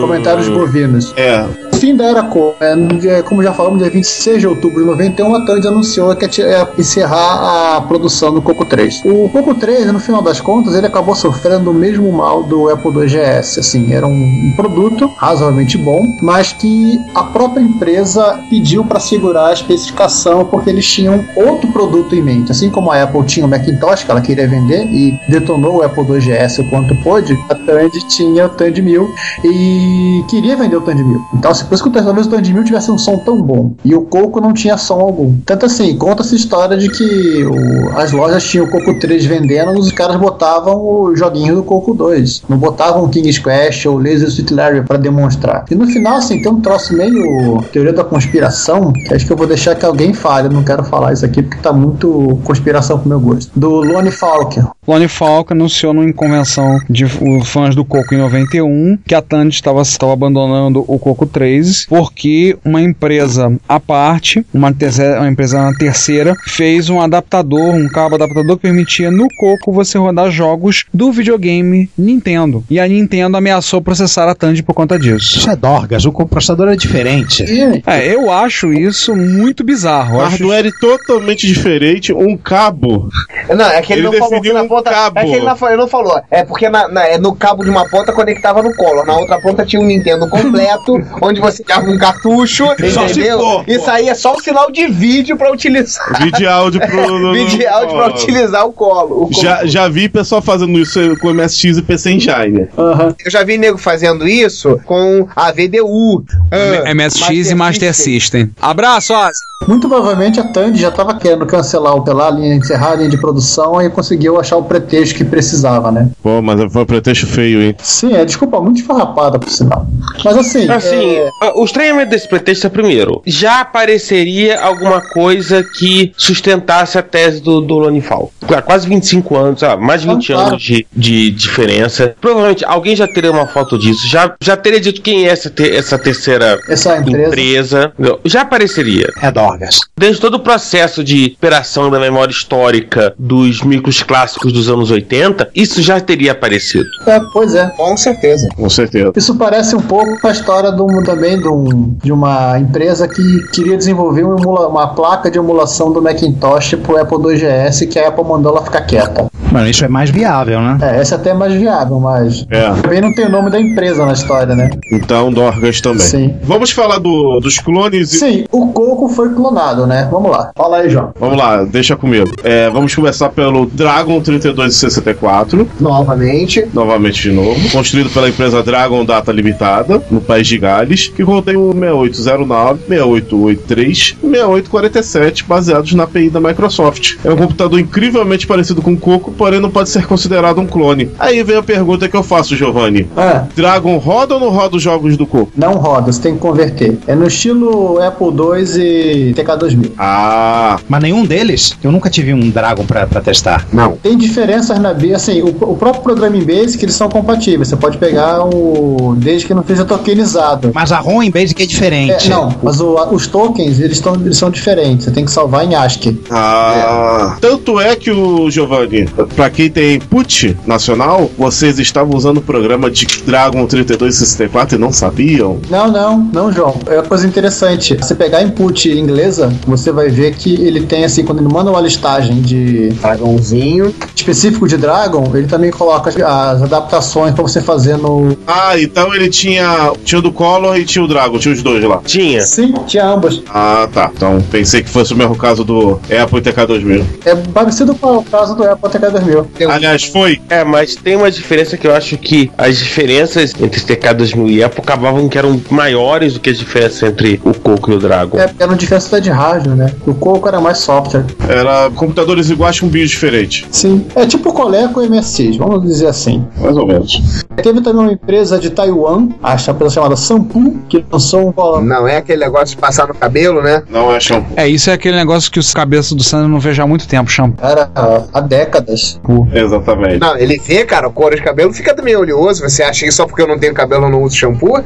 [0.00, 1.12] Comentários bovinos.
[1.16, 1.69] É.
[1.80, 5.34] Fim da era Co, é, dia- como já falamos, dia 26 de outubro de 91,
[5.34, 9.00] a Tandy anunciou que ia encerrar a produção do Coco 3.
[9.04, 12.90] O Coco 3, no final das contas, ele acabou sofrendo o mesmo mal do Apple
[12.92, 13.58] II GS.
[13.58, 19.52] Assim, era um produto razoavelmente bom, mas que a própria empresa pediu para segurar a
[19.54, 22.50] especificação porque eles tinham outro produto em mente.
[22.52, 26.04] Assim como a Apple tinha o Macintosh que ela queria vender e detonou o Apple
[26.04, 29.08] II GS o quanto pôde, a Tandy tinha o Tandy 1000
[29.44, 31.20] e queria vender o Tandy 1000.
[31.34, 34.40] Então, assim, por que talvez o 1000 tivesse um som tão bom e o Coco
[34.40, 35.34] não tinha som algum.
[35.46, 39.70] Tanto assim, conta essa história de que o- as lojas tinham o Coco 3 vendendo
[39.78, 42.42] os caras botavam o joguinho do Coco 2.
[42.48, 45.64] Não botavam o King's Quest ou Laser Suit Larry pra demonstrar.
[45.70, 49.36] E no final, assim, tem um troço meio teoria da conspiração, que acho que eu
[49.36, 52.98] vou deixar que alguém fale, eu não quero falar isso aqui porque tá muito conspiração
[52.98, 53.50] pro meu gosto.
[53.58, 54.64] Do Lone Falker.
[54.86, 57.06] Lone Falco anunciou numa convenção de
[57.44, 62.56] fãs do Coco em 91 que a Tandy estava, estava abandonando o Coco 3 porque
[62.64, 68.56] uma empresa à parte, uma, terceira, uma empresa terceira, fez um adaptador, um cabo adaptador
[68.56, 72.64] que permitia no Coco você rodar jogos do videogame Nintendo.
[72.70, 75.38] E a Nintendo ameaçou processar a Tandy por conta disso.
[75.38, 77.44] Isso é Dorgas, o processador é diferente.
[77.86, 80.20] É, eu acho isso muito bizarro.
[80.20, 83.08] Acho Hardware é totalmente diferente, um cabo.
[83.48, 84.90] Não, é que ele, Ele não falou que na um ponta.
[84.90, 85.18] cabo.
[85.18, 86.20] É que ele não, falou- ele não falou.
[86.30, 89.04] É porque na, na- é no cabo de uma ponta conectava no Collor.
[89.06, 93.38] Na outra ponta tinha um Nintendo completo, onde você dava um cartucho, Só se entendeu?
[93.38, 93.84] for, e pô.
[93.84, 96.22] saía só o sinal de vídeo pra utilizar.
[96.22, 97.32] Vídeo e áudio pro.
[97.32, 99.28] Vídeo e áudio pra utilizar o colo.
[99.28, 99.68] o Já, colo.
[99.68, 102.68] já vi pessoal fazendo isso com MSX e PC Engine.
[102.78, 103.14] Aham.
[103.24, 106.24] Eu já vi nego fazendo isso com a VDU.
[106.50, 108.50] ah, MSX e Master System.
[108.60, 109.50] Abraço, Ozzy!
[109.68, 113.18] Muito provavelmente a Tandy já estava querendo cancelar o pela linha, encerrar a linha de
[113.18, 116.08] produção e conseguiu achar o pretexto que precisava, né?
[116.22, 117.76] Pô, mas foi um pretexto feio, hein?
[117.82, 119.86] Sim, é desculpa, muito esfarrapada por sinal.
[120.24, 123.22] Mas assim, Assim, é, o estranhamento desse pretexto é primeiro.
[123.26, 128.32] Já apareceria alguma coisa que sustentasse a tese do, do Lone Fall.
[128.48, 130.48] Há quase 25 anos, ah, mais de 20 Claro.
[130.48, 132.14] anos de, de diferença.
[132.20, 134.06] Provavelmente alguém já teria uma foto disso.
[134.08, 137.26] Já, já teria dito quem é essa, te- essa terceira essa empresa.
[137.28, 137.92] empresa.
[138.24, 139.06] Já apareceria.
[139.22, 139.80] É Dorgas.
[139.98, 145.50] Desde todo o processo de operação da memória histórica dos micros clássicos dos anos 80,
[145.54, 146.86] isso já teria aparecido.
[147.06, 147.66] É, pois é.
[147.76, 148.48] Com certeza.
[148.56, 149.12] Com certeza.
[149.16, 153.22] Isso parece um pouco com a história do, também de, um- de uma empresa que
[153.52, 158.08] queria desenvolver um emula- uma placa de emulação do Macintosh pro Apple 2GS que a
[158.08, 159.26] Apple mandou ela ficar quieta.
[159.50, 160.78] Mano, isso é mais viável, né?
[160.80, 162.70] É, essa até é mais viável, mas É.
[162.80, 164.70] também não tem o nome da empresa na história, né?
[164.92, 166.00] Então, Dorgas também.
[166.06, 166.36] Sim.
[166.44, 168.18] Vamos falar do- dos clones e.
[168.18, 170.06] Sim, o Coco foi clonado, né?
[170.10, 170.52] Vamos lá.
[170.56, 171.12] Fala aí, João.
[171.18, 172.30] Vamos lá, deixa comigo.
[172.44, 176.64] É, vamos começar pelo Dragon 3264, Novamente.
[176.72, 177.70] novamente de novo.
[177.70, 184.16] Construído pela empresa Dragon Data Limitada, no país de Gales, que contém o 6809, 6883
[184.22, 187.16] e 6847, baseados na API da Microsoft.
[187.22, 191.10] É um computador incrivelmente parecido com o Coco, porém não pode ser considerado um clone.
[191.18, 193.06] Aí vem a pergunta que eu faço, Giovanni.
[193.16, 195.52] Ah, Dragon roda ou não roda os jogos do Coco?
[195.56, 196.98] não roda, você tem que converter.
[197.06, 199.92] É no estilo Apple II e TK2000.
[199.98, 203.66] Ah, Mas nenhum deles, eu nunca tive um Dragon pra, pra testar.
[203.72, 203.92] Não.
[204.02, 207.68] Tem diferenças na B, assim, o, o próprio programa em Basic eles são compatíveis.
[207.68, 209.14] Você pode pegar o.
[209.18, 210.70] desde que não seja tokenizado.
[210.74, 212.26] Mas a ROM em Basic é diferente.
[212.26, 215.04] É, não, mas o- os tokens eles, tão, eles são diferentes.
[215.04, 216.20] Você tem que salvar em ASCII.
[216.30, 222.42] Ah, tanto é que o Giovanni, pra quem tem input nacional, vocês estavam usando o
[222.42, 225.58] programa de Dragon 3264 e não sabiam?
[225.68, 226.76] Não, não, não, João.
[226.86, 227.96] É uma coisa interessante.
[228.04, 231.80] Se pegar input inglesa, você vai ver que ele tem assim, quando ele manda uma
[231.80, 233.94] listagem de Dragãozinho.
[234.14, 238.36] específico de Dragon, ele também coloca as, as adaptações pra você fazer no.
[238.46, 241.82] Ah, então ele tinha tinha o do Collor e tinha o Dragon, tinha os dois
[241.84, 242.00] lá.
[242.04, 242.40] Tinha.
[242.42, 243.42] Sim, tinha ambas.
[243.48, 244.10] Ah, tá.
[244.14, 247.04] Então pensei que fosse o mesmo caso do Apple TK2000.
[247.24, 249.46] É parecido com o caso do Apple TK2000.
[249.68, 250.40] Aliás, foi.
[250.48, 254.62] É, mas tem uma diferença que eu acho que as diferenças entre TK 2000 e
[254.62, 258.38] Apple acabavam que eram maiores do que as diferenças entre o Coco e o Dragon.
[258.38, 259.92] É, era uma diferença de hardware, né?
[260.06, 261.24] O Coco era mais software.
[261.48, 263.66] Era computadores iguais com bios diferentes.
[263.70, 264.06] Sim.
[264.14, 266.44] É tipo o Coleco e o MSX, vamos dizer assim.
[266.58, 267.44] Mais ou menos.
[267.62, 272.06] Teve também uma empresa de Taiwan, a empresa chamada Sampu, que lançou um colo- Não
[272.06, 273.82] é aquele negócio de passar no cabelo, né?
[273.88, 274.52] Não é shampoo.
[274.56, 277.30] É, isso é aquele negócio que os cabeças do Sandro não vejo há muito tempo,
[277.30, 277.64] shampoo.
[277.64, 279.20] Era ah, há décadas.
[279.52, 280.18] Exatamente.
[280.18, 282.62] Não, ele vê, cara, o couro de cabelo fica também oleoso.
[282.68, 284.82] Você acha que só porque eu não tenho cabelo eu não uso shampoo?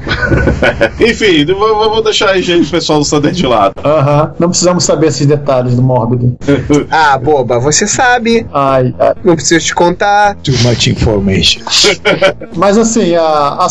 [1.00, 3.74] Enfim, vou, vou deixar aí, gente, o pessoal do Sander de lado.
[3.84, 4.34] Aham.
[4.38, 6.36] Não precisamos saber esses detalhes do mórbido.
[6.90, 8.46] Ah, boba, você sabe.
[8.52, 9.14] Ai, ai.
[9.24, 10.36] Não preciso te contar.
[10.36, 11.62] Too much information.
[12.56, 13.68] Mas assim, a, a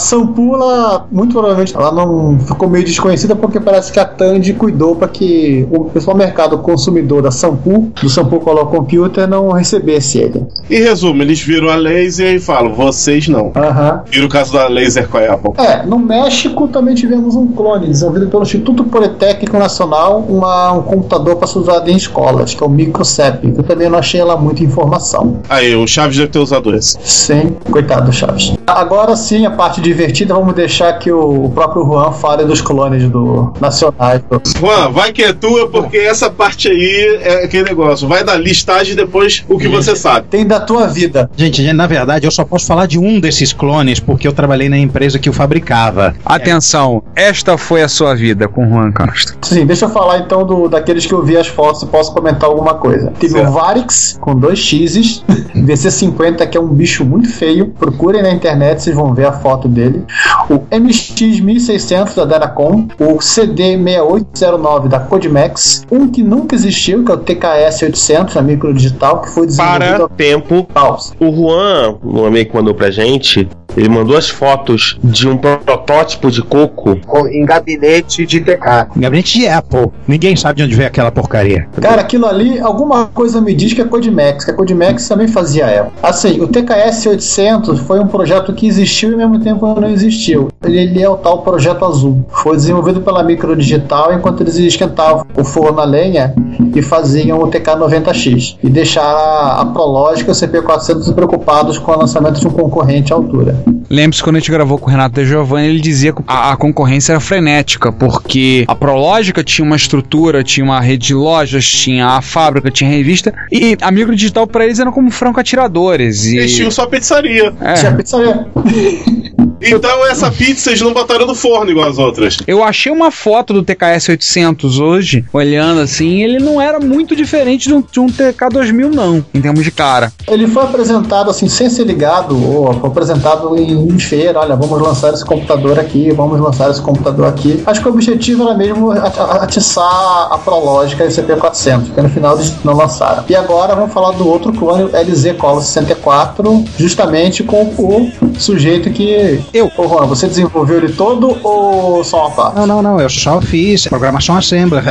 [0.73, 2.12] ela, muito provavelmente, ela não
[2.45, 7.21] ficou meio desconhecida porque parece que a Tandy cuidou para que o pessoal mercado consumidor
[7.21, 10.45] da Sampu, do Sampu Color Computer, não recebesse ele.
[10.69, 13.52] Em resumo, eles viram a laser e falam, vocês não.
[13.56, 14.02] Aham.
[14.10, 15.52] Vira o caso da laser com a Apple.
[15.58, 21.36] É, no México também tivemos um clone desenvolvido pelo Instituto Politécnico Nacional, uma- um computador
[21.36, 24.36] para ser usado em escolas, que é o MicroCep, que eu também não achei lá
[24.38, 25.39] muita informação.
[25.49, 26.97] Aí, o Chaves deve ter usado esse.
[27.04, 28.54] Sim, coitado do Chaves.
[28.65, 33.53] Agora sim, a parte divertida, vamos deixar que o próprio Juan fale dos clones do
[33.61, 34.21] nacionais.
[34.29, 38.07] do- Juan, vai que é tua, porque essa parte aí é aquele negócio.
[38.07, 40.27] Vai na listagem depois o que você sabe.
[40.29, 41.29] Tem da tua vida.
[41.35, 44.69] Gente, gente, na verdade, eu só posso falar de um desses clones porque eu trabalhei
[44.69, 46.15] na empresa que o fabricava.
[46.25, 49.37] Atenção, esta foi a sua vida com Juan Castro.
[49.41, 52.49] Sim, deixa eu falar então do, daqueles que eu vi as fotos e posso comentar
[52.49, 53.11] alguma coisa.
[53.19, 53.49] Teve Certo.
[53.49, 55.23] o Varix com dois X's,
[55.55, 57.67] VC50, que é um bicho muito feio.
[57.67, 60.03] Procurem na internet, vocês vão ver a foto dele.
[60.49, 67.19] O MX1600 da Danacom, o CD6809 da Codimax, um que nunca existiu, que é o
[67.19, 71.13] TKS800 da Microdigital, que foi desenvolvido Para tempo, Pausa.
[71.19, 76.29] o Juan, um amigo que mandou pra gente, ele mandou as fotos de um protótipo
[76.29, 76.99] de coco.
[77.32, 78.88] Em gabinete de TK.
[78.95, 79.91] Gabinete de Apple.
[80.08, 81.67] Ninguém sabe de onde veio aquela porcaria.
[81.82, 85.82] Cara, aquilo ali, alguma coisa me diz que é Codimax, que a Codimax também fazia
[85.82, 85.93] Apple.
[86.03, 90.49] Assim, o TKS 800 foi um projeto que existiu e ao mesmo tempo não existiu.
[90.63, 92.26] Ele, é o tal projeto azul.
[92.30, 96.34] Foi desenvolvido pela Microdigital enquanto eles esquentavam o forno a lenha
[96.76, 98.58] e faziam o TK90X.
[98.63, 103.12] E deixaram a, a Prológica e o CP400 preocupados com o lançamento de um concorrente
[103.12, 103.56] à altura.
[103.89, 106.58] Lembre-se quando a gente gravou com o Renato De Giovanni, ele dizia que a, a
[106.58, 112.08] concorrência era frenética, porque a Prológica tinha uma estrutura, tinha uma rede de lojas, tinha
[112.08, 116.26] a fábrica, tinha a revista, e a microdigital para eles era como franco atiradores.
[116.26, 116.38] E...
[116.38, 117.54] Eles tinham só pizzaria.
[117.62, 117.73] É.
[117.73, 118.47] Tinha pizzaria.
[119.63, 122.38] Então essa pizza eles não botaram no forno igual as outras.
[122.45, 127.67] Eu achei uma foto do TKS 800 hoje, olhando assim, ele não era muito diferente
[127.67, 130.12] de um, de um TK 2000 não, em termos de cara.
[130.28, 134.82] Ele foi apresentado assim, sem ser ligado, ou foi apresentado em, em feira, olha, vamos
[134.82, 137.62] lançar esse computador aqui, vamos lançar esse computador aqui.
[137.65, 142.54] Acho que o objetivo era mesmo ati- atiçar a Prológica SCP-400, que no final eles
[142.63, 143.23] não lançaram.
[143.30, 148.89] E agora vamos falar do outro clone, o LZ Colo 64, justamente com o sujeito
[148.89, 149.39] que...
[149.53, 149.71] Eu.
[149.77, 152.55] Ô Juan, você desenvolveu ele todo ou só uma parte?
[152.55, 152.99] Não, não, não.
[152.99, 154.83] Eu só fiz programação Assembler,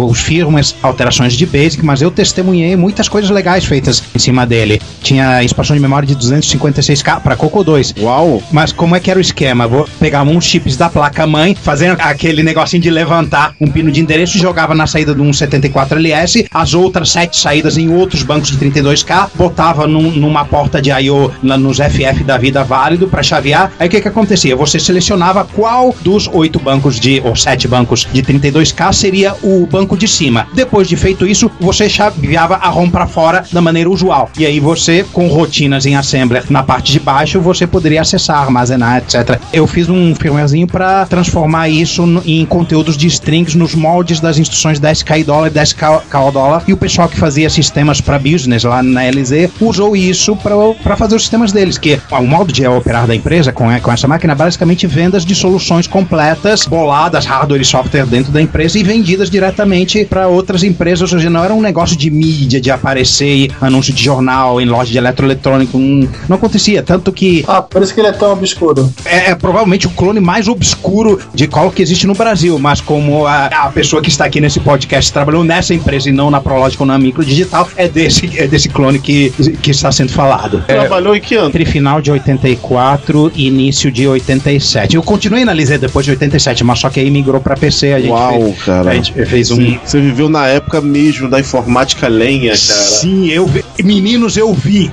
[0.00, 4.80] os firmware, alterações de Basic, mas eu testemunhei muitas coisas legais feitas em cima dele.
[5.02, 7.94] Tinha expansão de memória de 256K para Coco 2.
[8.00, 8.42] Uau!
[8.50, 9.66] Mas como é que era o esquema?
[9.68, 14.38] Vou pegar uns chips da placa-mãe, fazendo aquele negocinho de levantar um pino de endereço,
[14.38, 19.28] jogava na saída de um 74LS, as outras sete saídas em outros bancos de 32K,
[19.34, 21.30] botava num- numa porta de I.O.
[21.42, 23.72] nos FF da vida válido para chavear.
[23.78, 24.54] Aí o que que acontecia?
[24.54, 29.96] Você selecionava qual dos oito bancos de, ou sete bancos de 32K seria o banco
[29.96, 30.46] de cima.
[30.54, 34.30] Depois de feito isso, você chaveava a ROM para fora da maneira usual.
[34.38, 38.98] E aí você, com rotinas em Assembler na parte de baixo, você poderia acessar, armazenar,
[38.98, 39.40] etc.
[39.52, 44.78] Eu fiz um firmwarezinho para transformar isso em conteúdos de strings nos moldes das instruções
[44.78, 46.62] 10k dólar e 10k dólar.
[46.68, 51.16] E o pessoal que fazia sistemas para business lá na LZ usou isso para fazer
[51.16, 54.36] os sistemas deles, que o modo de operar da empresa com, com essa máquina é
[54.36, 60.04] basicamente vendas de soluções completas, boladas, hardware e software dentro da empresa e vendidas diretamente
[60.04, 61.00] para outras empresas.
[61.12, 64.66] Ou seja, não era um negócio de mídia, de aparecer em anúncio de jornal, em
[64.66, 65.78] loja de eletroeletrônico.
[65.78, 66.82] Não, não acontecia.
[66.82, 68.92] Tanto que Ah, por isso que ele é tão obscuro.
[69.04, 73.26] é, é provavelmente o clone mais obscuro de qual que existe no Brasil, mas como
[73.26, 76.82] a, a pessoa que está aqui nesse podcast trabalhou nessa empresa e não na Prológica
[76.82, 79.30] ou na Micro Digital, é desse, é desse clone que,
[79.62, 80.62] que está sendo falado.
[80.66, 81.48] Trabalhou em que ano?
[81.48, 84.96] Entre final de 84 e início de 87.
[84.96, 87.92] Eu continuei na Lizé depois de 87, mas só que aí migrou para PC.
[87.92, 88.90] A gente Uau, fez, cara.
[88.90, 89.56] A gente fez um.
[89.56, 92.56] Sim, Você viveu na época mesmo da informática lenha, cara.
[92.58, 93.64] Sim, eu vi.
[93.82, 94.90] Meninos, eu vi.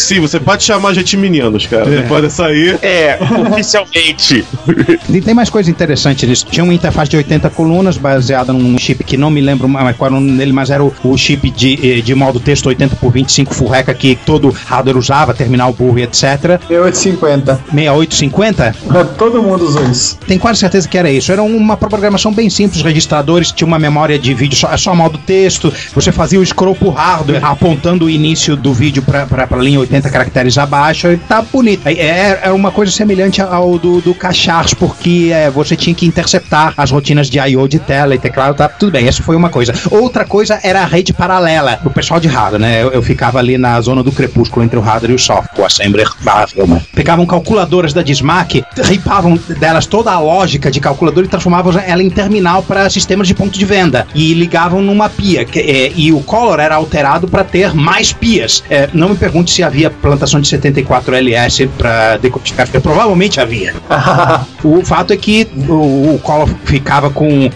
[0.00, 1.84] Sim, você pode chamar a gente meninos, cara.
[1.84, 2.78] Depois dessa aí.
[2.82, 3.18] É,
[3.52, 4.44] oficialmente.
[5.08, 6.46] E tem mais coisa interessante nisso.
[6.50, 10.10] Tinha uma interface de 80 colunas baseada num chip que não me lembro mais qual
[10.10, 12.96] era o nome dele, mas era o, o chip de, eh, de modo texto 80
[12.96, 16.60] por 25 Furreca que todo hardware usava, terminal burro e etc.
[16.68, 17.60] 1850.
[17.72, 18.76] 6850?
[19.18, 20.18] Todo mundo usou isso.
[20.26, 21.30] Tenho quase certeza que era isso.
[21.30, 25.72] Era uma programação bem simples, registradores, tinha uma memória de vídeo só, só modo texto,
[25.94, 29.80] você fazia o scroll por hardware, apontando o início do vídeo pra, pra, pra linha
[29.80, 31.86] 80 caracteres abaixo, tá bonito.
[31.86, 36.74] É, é uma coisa semelhante ao do, do Cachars, porque é, você tinha que interceptar
[36.76, 37.66] as rotinas de I.O.
[37.66, 39.72] de tela e teclado, tá tudo bem, essa foi uma coisa.
[39.90, 42.82] Outra coisa era a rede paralela, o pessoal de hardware, né?
[42.82, 45.64] Eu, eu ficava ali na zona do crepúsculo entre o hardware e o software, o
[45.64, 46.82] assembler barra filmer.
[46.94, 52.10] Pegavam calculadoras da Dismac, ripavam delas toda a lógica de calculadora e transformavam ela em
[52.10, 55.44] terminal para sistemas de ponto de venda e ligavam numa pia.
[55.44, 58.62] que, é, e o Color era alterado para ter mais pias.
[58.68, 63.72] É, não me pergunte se havia plantação de 74 LS para decodificar, provavelmente havia.
[64.64, 67.48] o fato é que o, o ficava com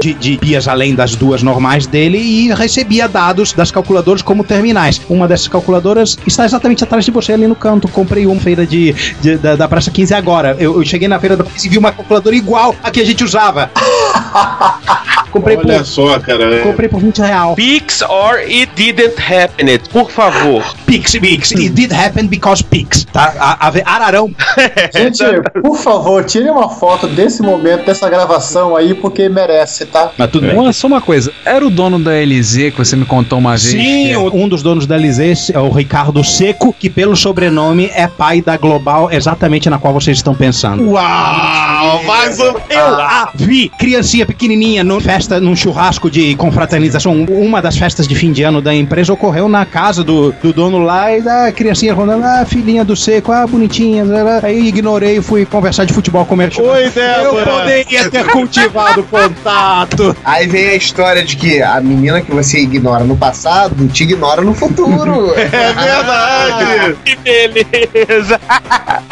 [0.00, 5.00] de, de pias além das duas normais dele e recebia dados das calculadoras como terminais.
[5.10, 7.86] Uma dessas calculadoras está exatamente atrás de você ali no canto.
[7.88, 10.56] Comprei uma feira de, de- da, da Praça 15 agora.
[10.58, 13.04] Eu, eu cheguei na feira da 15 e vi uma calculadora igual a que a
[13.04, 13.70] gente usava.
[15.30, 16.60] comprei Olha por, só, cara.
[16.60, 17.54] comprei por 20 real.
[17.54, 20.64] Pix or it didn't happen it, por favor.
[20.90, 21.52] Pix, Pix.
[21.52, 23.06] It did happen because Pix.
[23.12, 23.32] Tá?
[23.38, 24.34] A, a, Ararão.
[24.92, 25.22] Gente,
[25.62, 30.10] por favor, tire uma foto desse momento, dessa gravação aí, porque merece, tá?
[30.18, 30.56] Mas tudo bem.
[30.56, 33.62] Uma, só uma coisa, era o dono da LZ que você me contou uma vez?
[33.62, 38.08] Sim, que- um dos donos da LZ é o Ricardo Seco, que pelo sobrenome é
[38.08, 40.90] pai da Global, exatamente na qual vocês estão pensando.
[40.90, 42.02] Uau!
[42.04, 42.52] Mais um.
[42.68, 47.24] Eu a vi criancinha pequenininha numa festa, num churrasco de confraternização.
[47.30, 50.79] Uma das festas de fim de ano da empresa ocorreu na casa do, do dono
[50.80, 54.04] lá e da criancinha rondando, ah, filhinha do seco, ah, bonitinha.
[54.42, 56.66] Aí ignorei e fui conversar de futebol comercial.
[56.66, 57.44] Oi, Eu Débora!
[57.60, 60.16] poderia ter cultivado contato.
[60.24, 64.42] Aí vem a história de que a menina que você ignora no passado te ignora
[64.42, 65.32] no futuro.
[65.40, 66.96] É verdade!
[67.04, 67.16] Que
[67.48, 68.40] beleza!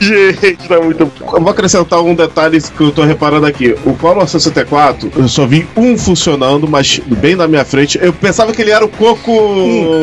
[0.00, 1.36] Gente, tá muito bom.
[1.36, 3.74] Eu vou acrescentar um detalhe que eu tô reparando aqui.
[3.84, 7.98] O Commodore 64, eu só vi um funcionando, mas bem na minha frente.
[8.00, 9.30] Eu pensava que ele era o Coco.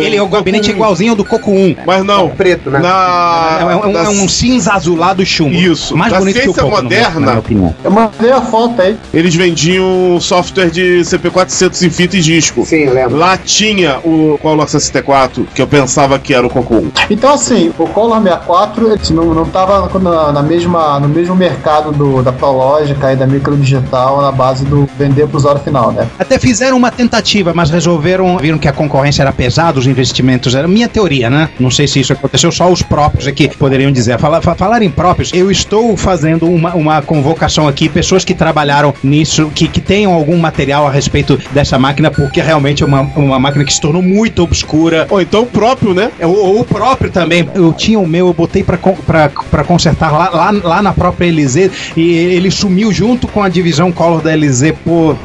[0.02, 1.75] Ele é o gabinete Coco- igualzinho ao do Coco 1.
[1.85, 2.29] Mas não.
[2.29, 2.79] Preto, né?
[2.79, 5.53] Na, É, um- na- é um cinza azulado chumbo.
[5.55, 5.95] Isso.
[5.95, 7.75] Mais Na bonito que o ciência Coco, no moderna- na minha opinião.
[7.83, 8.95] Eu mandei a foto aí.
[9.13, 12.65] Eles vendiam software de CP400 em fita e disco.
[12.65, 13.17] Sim, eu lembro.
[13.17, 16.91] Lá tinha o Commodore 64, que eu pensava que era o Coco 1.
[17.09, 21.91] Então, assim, o Color 64 ele não, não tava na, na mesma, no mesmo mercado
[21.91, 26.07] do, da Prológica e da Microdigital na base do vender pro usuário final, né?
[26.17, 30.67] Até fizeram uma tentativa, mas resolveram, viram que a concorrência era pesada, os investimentos era
[30.67, 31.49] minha teoria, né?
[31.60, 34.17] Não sei se isso aconteceu, só os próprios aqui poderiam dizer.
[34.19, 38.93] Fala, fa- falar em próprios, eu estou fazendo uma, uma convocação aqui, pessoas que trabalharam
[39.03, 43.39] nisso, que, que tenham algum material a respeito dessa máquina, porque realmente é uma, uma
[43.39, 45.08] máquina que se tornou muito obscura.
[45.10, 46.12] Ou então o próprio, né?
[46.21, 47.47] Ou, ou o próprio também.
[47.56, 51.29] Eu tinha o meu, eu botei pra, pra, pra consertar lá, lá, lá na própria
[51.32, 55.17] LZ e ele sumiu junto com a divisão Color da LZ por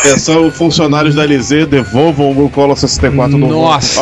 [0.00, 4.00] Atenção, funcionários da LZ, devolvam o Commodore 64 no Nossa,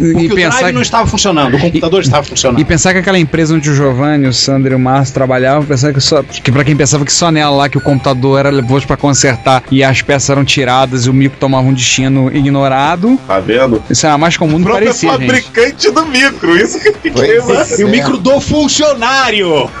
[0.00, 2.22] por e, e- e Porque o pensar drive não que, estava funcionando, o computador estava
[2.24, 2.60] funcionando.
[2.60, 5.92] e pensar que aquela empresa onde o Giovanni, o Sandro e o Márcio trabalhavam, pensar
[5.92, 8.80] que só que para quem pensava que só nela lá que o computador era levou
[8.82, 13.38] pra consertar e as peças eram tiradas e o micro tomava um destino ignorado, Tá
[13.40, 13.82] vendo?
[13.90, 15.26] isso era mais comum O do que próprio parecia, gente.
[15.26, 17.10] fabricante do micro, isso que eu fiquei
[17.42, 17.90] Pois E o é.
[17.90, 19.68] micro do funcionário!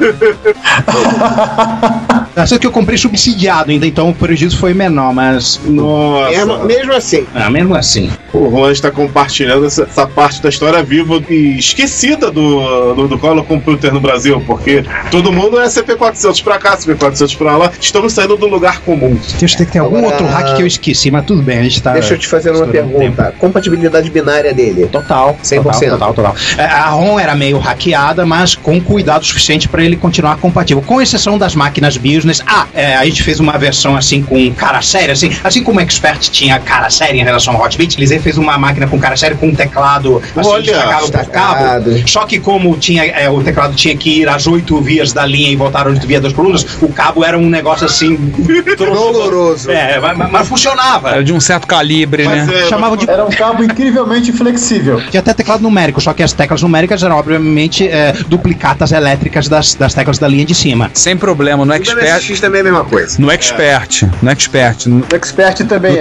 [2.36, 5.60] Essa que eu comprei subsidiado ainda, então o prejuízo foi menor, mas.
[5.64, 6.30] Nossa.
[6.30, 7.26] Mesmo, mesmo assim.
[7.34, 8.10] Ah, mesmo assim.
[8.32, 13.18] O Juan está compartilhando essa, essa parte da história viva e esquecida do, do, do
[13.18, 17.70] Color Computer no Brasil, porque todo mundo é CP400 pra cá, CP400 pra lá.
[17.80, 19.18] Estamos saindo do lugar comum.
[19.38, 21.82] Tem que ter algum Agora- outro hack que eu esqueci, mas tudo bem, a gente
[21.82, 21.92] tá.
[21.92, 23.34] Deixa eu te fazer uma pergunta.
[23.38, 24.86] Compatibilidade binária dele.
[24.86, 25.62] Total, 100%.
[25.62, 26.34] Total, total, total.
[26.56, 31.00] É, A ROM era meio hackeada, mas com cuidado suficiente para ele continuar compatível, com
[31.00, 32.42] exceção das máquinas business.
[32.46, 35.82] Ah, é, a gente fez uma versão assim com cara séria, assim, assim como o
[35.82, 39.36] Expert tinha cara séria em relação ao Hotbit, Lisey fez uma máquina com cara séria
[39.36, 39.99] com um teclado
[40.36, 41.00] assim, Olha, por cabo.
[41.00, 42.08] destacado.
[42.08, 45.50] Só que como tinha é, o teclado tinha que ir às oito vias da linha
[45.50, 48.16] e voltar às oito vias das colunas, o cabo era um negócio assim.
[48.76, 49.70] Doloroso.
[49.70, 51.10] É, mas, mas funcionava.
[51.10, 52.62] Era de um certo calibre, Mas né?
[52.62, 55.00] é, Chamavam de Era um cabo incrivelmente flexível.
[55.10, 59.74] Tinha até teclado numérico, só que as teclas numéricas eram, obviamente, é, duplicatas elétricas das,
[59.74, 60.90] das teclas da linha de cima.
[60.94, 62.14] Sem problema, no O Expert.
[62.14, 63.20] MSX também é a mesma coisa.
[63.20, 65.98] No Expert, no Expert, no, O Expert também No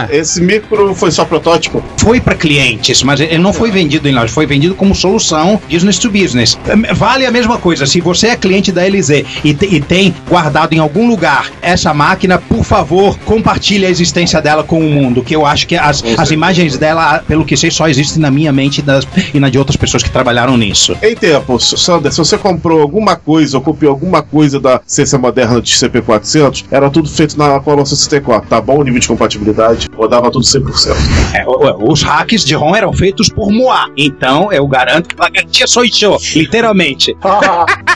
[0.00, 0.08] é.
[0.10, 1.82] esse micro foi só protótipo?
[1.96, 5.98] Foi para clientes, mas ele não foi vendido em loja, foi vendido como solução business
[5.98, 6.58] to business.
[6.66, 10.14] É, Vale a mesma coisa, se você é cliente da LZ e, te- e tem
[10.28, 15.22] guardado em algum lugar essa máquina, por favor, compartilhe a existência dela com o mundo,
[15.22, 18.52] que eu acho que as, as imagens dela, pelo que sei, só existem na minha
[18.52, 20.96] mente e, das- e na de outras pessoas que trabalharam nisso.
[21.02, 25.60] Em tempo, Sander, se você comprou alguma coisa ou copiou alguma coisa da ciência moderna
[25.60, 28.78] de CP400, era tudo feito na Commodore 64, tá bom?
[28.80, 30.94] O nível de compatibilidade, rodava tudo 100%.
[31.34, 31.44] É,
[31.90, 35.84] os hacks de ROM eram feitos por Moa, então eu garanto que a garantia sou
[35.84, 37.16] eu, literalmente.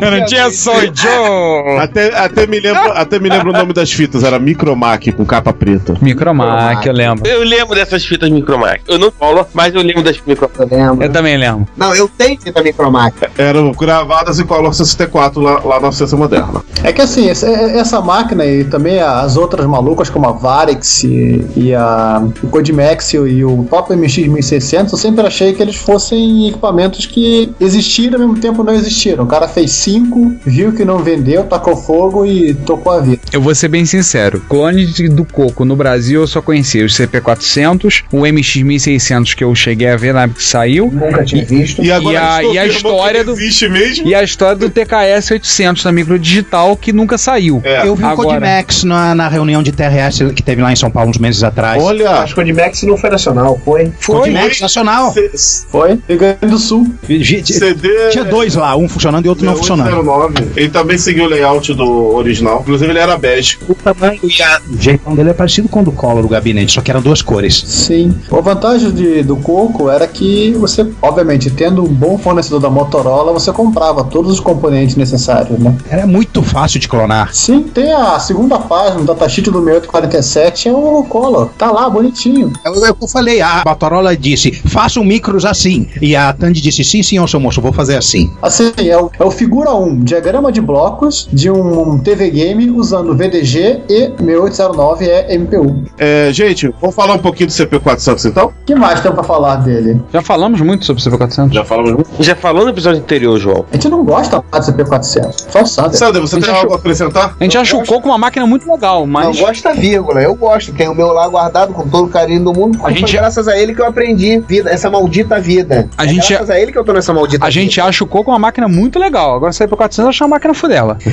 [0.00, 1.78] Garantia sou Joe!
[1.78, 5.52] Até, até, me lembro, até me lembro o nome das fitas, era Micromac com capa
[5.52, 5.94] preta.
[6.00, 7.28] Micromac, eu lembro.
[7.28, 8.82] Eu lembro dessas fitas Micromac.
[8.86, 10.58] Eu não colo, mas eu lembro das Micromac.
[10.58, 11.04] eu lembro.
[11.04, 11.66] Eu também lembro.
[11.76, 13.30] Não, eu tenho fita micromáquina.
[13.36, 16.62] Eram gravadas em Commodore 64 lá, lá na ciência moderna.
[16.82, 21.46] É que assim, essa, essa máquina e também as outras malucas como a Varex e,
[21.56, 23.94] e a o Codimax e o próprio
[24.26, 29.24] MX1600, eu sempre achei que eles fossem equipamentos que existiram ao mesmo tempo não existiram.
[29.24, 33.20] O cara fez cinco, viu que não vendeu, tacou fogo e tocou a vida.
[33.32, 34.40] Eu vou ser bem sincero.
[34.48, 39.88] Clone do Coco no Brasil eu só conhecia os CP400, o MX1600 que eu cheguei
[39.88, 41.82] a ver na época que saiu, Nunca tinha visto.
[41.82, 44.08] E a- gente e a confirmou história que do- existe mesmo?
[44.08, 47.60] e a história do TKS 800 da microdigital que nunca saiu.
[47.64, 47.86] É.
[47.86, 50.90] Eu vi o Agora- Codimax na, na reunião de TRS que teve lá em São
[50.90, 51.82] Paulo uns meses atrás.
[51.82, 53.92] Olha, Acho que o Odimax não foi nacional, foi?
[54.12, 55.12] Codimax nacional.
[55.12, 55.30] C-
[55.70, 55.98] Foi?
[56.08, 56.86] Rio Grande do Sul.
[57.06, 59.88] CD Tinha dois lá, um funcionando e outro não funcionando.
[59.88, 60.52] 0809.
[60.56, 62.60] Ele também seguiu o layout do original.
[62.60, 63.58] Inclusive, ele era bege.
[63.68, 66.72] O tamanho e a- o jeitão dele é parecido com o do Collor, do gabinete,
[66.72, 67.62] só que eram duas cores.
[67.66, 68.14] Sim.
[68.30, 73.32] A vantagem de- do Coco era que você, obviamente, tendo um bom fornecedor da Motorola,
[73.32, 75.74] você comprava todos os componentes necessários, né?
[75.90, 77.34] Era muito fácil de clonar.
[77.34, 81.50] Sim, tem a segunda página do datasheet do 6847, é o Color.
[81.58, 82.52] Tá lá, bonitinho.
[82.64, 85.86] É o é o que eu falei, a Motorola disse, façam micros assim.
[86.00, 88.30] E a Tandy disse, sim, sim, seu moço, vou fazer assim.
[88.40, 93.14] Assim, é o, é o figura 1, diagrama de blocos de um TV game usando
[93.16, 95.84] VDG e 6809 é MPU.
[95.98, 98.46] É, gente, vamos falar um pouquinho do CP400 então?
[98.48, 100.00] O que mais tem pra falar dele?
[100.12, 101.52] Já falamos muito sobre o CP400.
[101.52, 102.08] Já falamos muito.
[102.20, 103.64] Já falou no episódio anterior, João.
[103.70, 105.94] A gente não gosta mais do CP400, só o Sander.
[105.98, 107.36] Sander, você tem achou- algo a acrescentar?
[107.38, 110.20] A gente achou o Coco uma máquina muito legal, Não mas gosta, vírgula.
[110.22, 110.72] Eu gosto.
[110.72, 112.78] Tenho o meu lá guardado com todo o carinho do mundo.
[112.84, 115.88] A gente- Foi graças a ele que eu aprendi vida, essa maldita vida.
[115.96, 117.84] A é gente- graças a ele que eu tô nessa maldita A gente vida.
[117.84, 119.34] acha o Coco uma máquina muito legal.
[119.36, 120.98] Agora sair pro 400 achar uma máquina fudela.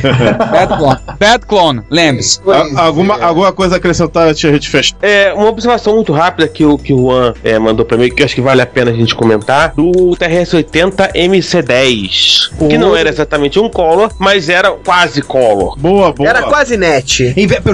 [0.52, 1.00] Bad clone.
[1.20, 2.40] Bad clone, lembre-se.
[2.78, 4.96] A- alguma, alguma coisa a acrescentar antes de a gente fechar?
[5.02, 8.22] É, uma observação muito rápida que o, que o Juan é, mandou pra mim, que
[8.22, 12.68] eu acho que vale a pena a gente comentar, do TRS-80 MC10.
[12.70, 15.78] Que não era exatamente um Color, mas era quase Color.
[15.78, 16.30] Boa, boa.
[16.30, 17.34] Era quase net.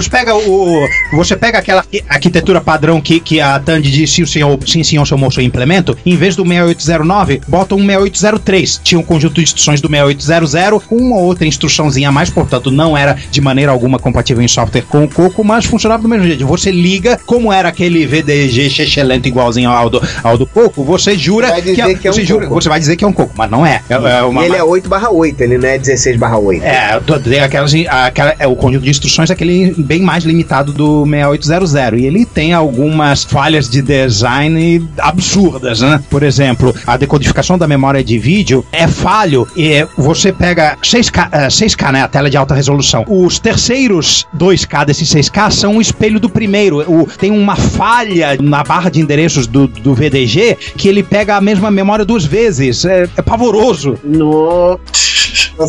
[0.09, 0.87] Pega o.
[1.13, 5.05] Você pega aquela arqui- arquitetura padrão que, que a Tandy disse sim, senhor, sim, senhor,
[5.05, 5.97] seu moço, eu implemento.
[6.05, 8.81] Em vez do 6809, bota um 6803.
[8.83, 12.97] Tinha um conjunto de instruções do 6800, com uma outra instruçãozinha a mais, portanto, não
[12.97, 16.45] era de maneira alguma compatível em software com o Coco, mas funcionava do mesmo jeito.
[16.45, 21.59] Você liga, como era aquele VDG excelente igualzinho ao do, ao do Coco, você jura
[21.61, 22.61] dizer é, que é um você, jura- Coco.
[22.61, 23.81] você vai dizer que é um Coco, mas não é.
[23.89, 26.63] É, é uma ele é 8 barra 8, ele não é 16 barra 8.
[26.63, 31.05] é, tem aquelas, aquela, é, o conjunto de instruções é aquele bem mais limitado do
[31.05, 31.99] 6800.
[32.01, 36.01] E ele tem algumas falhas de design absurdas, né?
[36.09, 39.47] Por exemplo, a decodificação da memória de vídeo é falho.
[39.55, 42.03] E você pega 6K, eh, 6K, né?
[42.03, 43.03] A tela de alta resolução.
[43.07, 46.79] Os terceiros 2K desses 6K são o espelho do primeiro.
[46.89, 51.41] O, tem uma falha na barra de endereços do, do VDG que ele pega a
[51.41, 52.85] mesma memória duas vezes.
[52.85, 53.97] É, é pavoroso.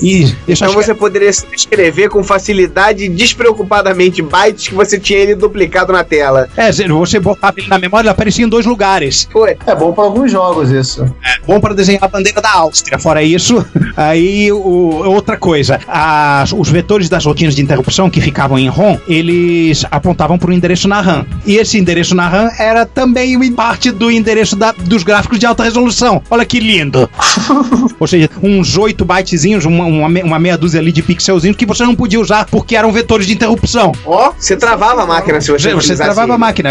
[0.03, 5.93] Isso Então que- você poderia escrever com facilidade despreocupadamente bytes que você tinha ele duplicado
[5.93, 6.49] na tela.
[6.57, 8.91] É, você botava ele na memória, ele aparecia em dois lugares.
[9.32, 9.57] Foi.
[9.66, 11.05] É bom pra alguns jogos isso.
[11.47, 12.99] Bom para desenhar a bandeira da Áustria.
[12.99, 13.64] Fora isso,
[13.97, 18.99] aí o- outra coisa, as- os vetores das rotinas de interrupção que ficavam em ROM,
[19.09, 21.26] eles apontavam para o endereço na RAM.
[21.47, 25.62] E esse endereço na RAM era também parte do endereço da- dos gráficos de alta
[25.64, 26.22] resolução.
[26.30, 27.09] Olha que lindo!
[27.99, 31.84] Ou seja, uns 8 bytezinhos, uma, uma, uma meia dúzia ali de pixelzinhos que você
[31.84, 33.93] não podia usar porque eram vetores de interrupção.
[34.05, 36.38] Ó, você travava a máquina se você Você, travava a ele.
[36.38, 36.70] máquina.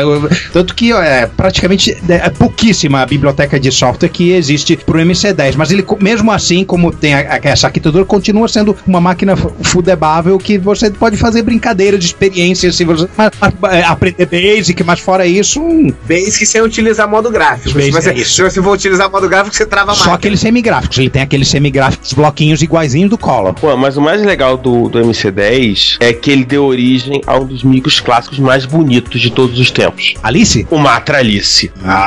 [0.53, 5.55] Tanto que é praticamente é, pouquíssima a biblioteca de software que existe pro MC10.
[5.55, 9.53] Mas ele, mesmo assim, como tem a- a- essa arquitetura, continua sendo uma máquina fu-
[9.61, 14.83] fudebável que você pode fazer brincadeira de experiência se você mas- mas, é, aprender basic,
[14.83, 17.69] mas fora isso, hum, Basic sem utilizar modo gráfico.
[17.69, 18.33] Se Basic você, é isso.
[18.35, 20.97] se você for utilizar modo gráfico, você trava a só aqueles semigráficos.
[20.97, 23.53] Ele tem aqueles semigráficos bloquinhos iguaizinhos do Color.
[23.53, 27.45] Pô, mas o mais legal do, do MC10 é que ele deu origem a um
[27.45, 30.13] dos micros clássicos mais bonitos de todos os tempos.
[30.23, 30.67] Alice?
[30.69, 31.71] O Matra Alice.
[31.83, 32.00] Ah!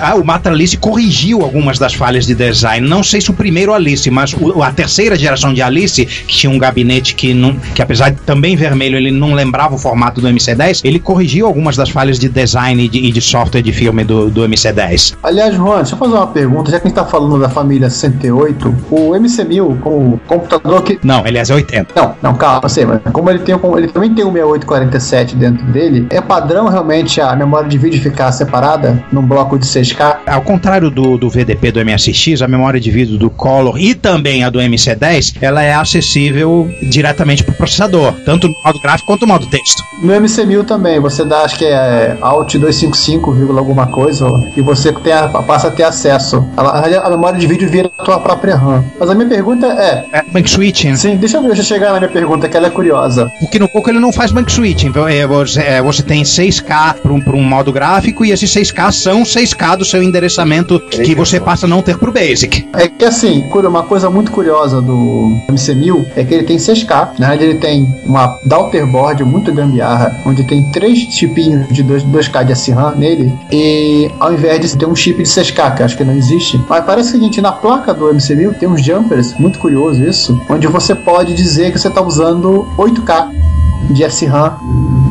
[0.00, 2.86] Ah, o Matra Alice corrigiu algumas das falhas de design.
[2.88, 6.50] Não sei se o primeiro Alice, mas o- a terceira geração de Alice, que tinha
[6.50, 10.28] um gabinete que, não, que apesar de também vermelho, ele não lembrava o formato do
[10.28, 14.04] MC10, ele corrigiu algumas das falhas de design e de, e de software de filme
[14.04, 15.14] do, do MC10.
[15.22, 17.90] Aliás, Juan, deixa eu fazer uma pergunta, já que a gente tá falando da família
[17.90, 20.98] 68, o MC1000, como computador que.
[21.02, 21.88] Não, aliás, é 80.
[22.00, 25.64] Não, não, calma, sei, mas como ele tem um- ele também tem um 6847 dentro
[25.66, 30.18] dele, é padrão realmente a memória de vídeo ficar separada num bloco de 6K?
[30.26, 34.44] Ao contrário do, do VDP do MSX, a memória de vídeo do Color e também
[34.44, 39.22] a do MC10, ela é acessível diretamente para o processador, tanto no modo gráfico quanto
[39.22, 39.82] no modo texto.
[40.02, 44.26] No MC1000 também, você dá, acho que é Alt 255, vírgula alguma coisa,
[44.56, 46.44] e você tem a- passa a ter acesso.
[46.56, 48.84] A, a memória de vídeo vira a tua própria RAM.
[49.00, 50.04] Mas a minha pergunta é.
[50.12, 50.96] É, bank switching.
[50.96, 53.30] Sim, deixa eu, deixa eu chegar na minha pergunta, que ela é curiosa.
[53.40, 54.88] Porque no Coco ele não faz bank switching.
[54.88, 57.93] Então, é, você, é, você tem 6K para um, pra um modo gráfico
[58.24, 62.12] e esses 6K são 6K do seu endereçamento que você passa a não ter pro
[62.12, 62.68] Basic.
[62.72, 67.10] É que assim, uma coisa muito curiosa do MC1000 é que ele tem 6K.
[67.18, 72.44] Na verdade, ele tem uma daughterboard muito gambiarra, onde tem três chipinhos de 2, 2K
[72.44, 76.04] de SRAM nele, e ao invés de ter um chip de 6K, que acho que
[76.04, 76.60] não existe.
[76.68, 80.66] Mas parece o seguinte: na placa do MC1000 tem uns jumpers, muito curioso isso, onde
[80.66, 83.30] você pode dizer que você está usando 8K
[83.90, 84.56] de SRAM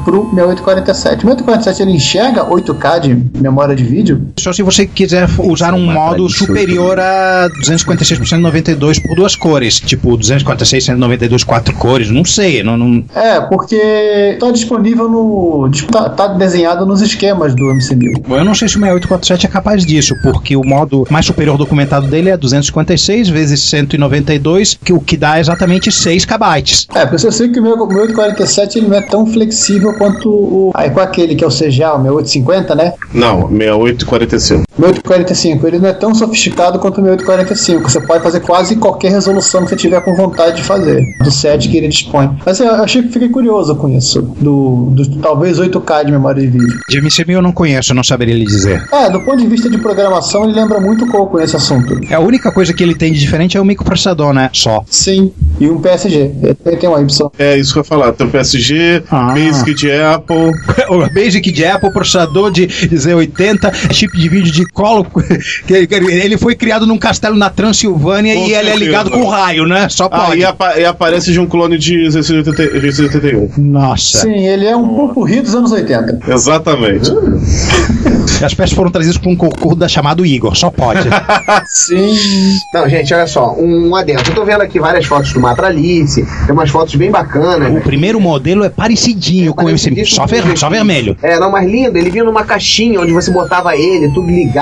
[0.03, 1.25] pro 6847.
[1.25, 4.27] O 6847 ele enxerga 8K de memória de vídeo?
[4.39, 9.79] Só se você quiser usar um modo superior a 256 por 192 por duas cores.
[9.79, 12.63] Tipo, 256 192 quatro cores, não sei.
[12.63, 15.69] Não, não- É, porque tá disponível no.
[15.91, 18.21] Tá, tá desenhado nos esquemas do MC1000.
[18.27, 21.57] Bom, eu não sei se o 6847 é capaz disso, porque o modo mais superior
[21.57, 26.43] documentado dele é 256 vezes 192, que o que dá exatamente 6 KB.
[26.95, 30.71] É, porque eu sei que o meu 847 ele não é tão flexível quanto o.
[30.73, 32.93] Ah, é qual aquele que é o CGA, o 6850, né?
[33.13, 34.63] Não, 6845.
[34.77, 37.89] 1845, ele não é tão sofisticado quanto o 1845.
[37.89, 41.69] Você pode fazer quase qualquer resolução que você tiver com vontade de fazer, do set
[41.69, 42.29] que ele dispõe.
[42.45, 46.47] Mas eu achei que fiquei curioso com isso, do, do talvez 8K de memória de
[46.47, 46.79] vídeo.
[46.89, 48.83] De MCB eu não conheço, não saberia lhe dizer.
[48.91, 51.99] É, do ponto de vista de programação, ele lembra muito pouco nesse assunto.
[52.09, 54.49] É, a única coisa que ele tem de diferente é o microprocessador, né?
[54.53, 54.83] Só.
[54.89, 56.31] Sim, e um PSG.
[56.65, 57.31] Ele tem um Y.
[57.37, 58.11] É, isso que eu ia falar.
[58.13, 59.33] Tem o PSG, ah.
[59.33, 60.51] Basic de Apple.
[60.89, 65.05] o Basic de Apple, processador de Z80, chip de vídeo de colo.
[65.67, 68.77] que- Ele foi criado num castelo na Transilvânia Com e ele é certeza.
[68.85, 69.87] ligado com raio, né?
[69.89, 70.39] Só Ah, pode.
[70.41, 73.49] e, apa- e aparece de um clone de Z80 Z81.
[73.57, 74.19] Nossa.
[74.21, 76.19] Sim, ele é um pupurri dos anos 80.
[76.27, 77.11] Exatamente.
[78.43, 81.07] As peças foram trazidas por um concurso da chamado Igor, só pode.
[81.67, 82.13] Sim.
[82.73, 84.21] Não, gente, olha só, um, um adendo.
[84.27, 87.69] Eu tô vendo aqui várias fotos do Matralice, tem umas fotos bem bacanas.
[87.69, 87.79] o né?
[87.79, 91.15] primeiro modelo é parecidinho com o MC, Parecidíssimo só, com ver, só vermelho.
[91.23, 91.97] É, não, mas lindo.
[91.97, 94.52] Ele vinha numa caixinha onde você botava ele, tudo ligado.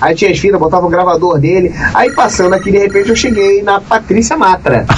[0.00, 1.72] Aí tinha as fitas, botava o gravador dele.
[1.94, 4.84] Aí passando aqui, de repente, eu cheguei na Patrícia Matra.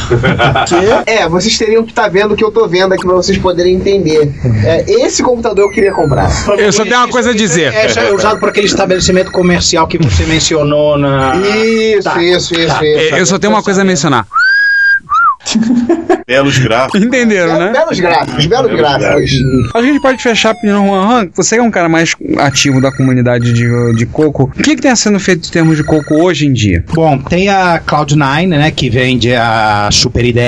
[0.66, 1.10] Que?
[1.10, 3.74] É, vocês teriam que estar vendo o que eu tô vendo aqui pra vocês poderem
[3.74, 4.32] entender.
[4.64, 6.28] É, esse computador eu queria comprar.
[6.58, 7.72] Eu só tenho uma coisa a dizer.
[7.72, 11.36] É, isso é usado por aquele estabelecimento comercial que você mencionou na.
[11.36, 12.84] Isso, Tá, isso, isso, tá.
[12.84, 13.14] isso.
[13.14, 14.26] É, Eu só tenho uma coisa a mencionar.
[16.26, 17.02] Belos gráficos.
[17.02, 17.72] Entenderam, né?
[17.72, 19.30] Belos gráficos, belos gráficos.
[19.30, 21.06] Que a gente pode fechar a opinião, Juan.
[21.06, 24.44] Juan, você é um cara mais ativo da comunidade de, de Coco.
[24.44, 26.84] O que está sendo feito em termos de Coco hoje em dia?
[26.92, 30.40] Bom, tem a Cloud9, né, que vende a Super IDE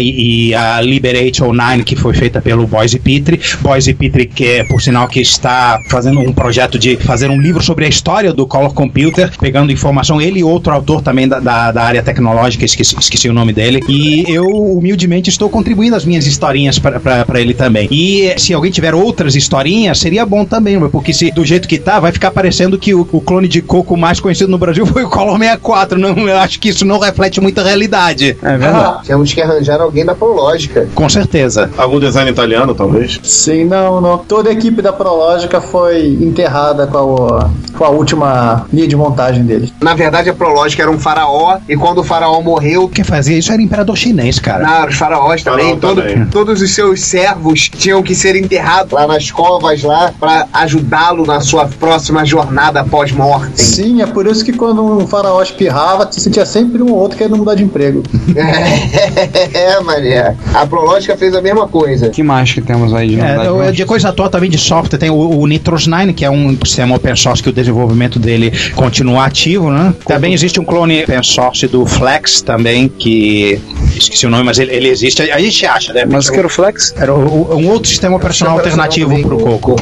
[0.00, 3.40] e, e a Liberate 09, que foi feita pelo Boise Pitre.
[3.60, 7.62] Boise Pitre, que é, por sinal, que está fazendo um projeto de fazer um livro
[7.62, 11.72] sobre a história do Color Computer, pegando informação, ele e outro autor também da, da,
[11.72, 16.26] da área tecnológica, esqueci, esqueci o nome dele, e eu, humildemente, estou contribuindo as minhas
[16.26, 17.88] historinhas para ele também.
[17.90, 22.00] E se alguém tiver outras historinhas, seria bom também, porque se do jeito que tá,
[22.00, 25.08] vai ficar parecendo que o, o clone de coco mais conhecido no Brasil foi o
[25.08, 25.98] Color 64.
[25.98, 28.36] Não, eu acho que isso não reflete muita realidade.
[28.42, 29.06] É verdade.
[29.06, 30.88] Temos que arranjar alguém da Prológica.
[30.94, 31.70] Com certeza.
[31.76, 33.20] Algum design italiano, talvez?
[33.22, 34.18] Sim, não, não.
[34.18, 39.44] Toda a equipe da Prológica foi enterrada com a, com a última linha de montagem
[39.44, 39.72] deles.
[39.80, 43.52] Na verdade, a Prológica era um faraó, e quando o faraó morreu, Quem fazia isso
[43.52, 44.62] era o imperador chinês, cara.
[44.62, 46.24] na, os faraós também, Faraó todo- também.
[46.26, 51.40] todos os seus servos tinham que ser enterrados lá nas covas lá para ajudá-lo na
[51.40, 53.56] sua próxima jornada pós-mortem.
[53.56, 57.16] Sim, é por isso que quando um faraó espirrava, você tinha sempre um ou outro
[57.16, 58.02] querendo mudar de emprego.
[59.54, 60.36] é, mané.
[60.54, 62.06] A Prológica fez a mesma coisa.
[62.06, 64.98] O que mais que temos aí de É, é, de coisa atual também de software
[64.98, 68.52] tem o, o Nitros 9, que é um sistema open source que o desenvolvimento dele
[68.74, 69.94] continua ativo, né?
[70.06, 73.60] Também existe um clone open source do Flex também, que
[74.02, 75.22] esqueci o nome, mas ele, ele existe.
[75.22, 76.04] A gente acha, né?
[76.08, 76.92] Mas o que era o Flex?
[76.96, 77.18] Era o-
[77.52, 79.76] o- um outro sistema operacional alternativo pro Coco.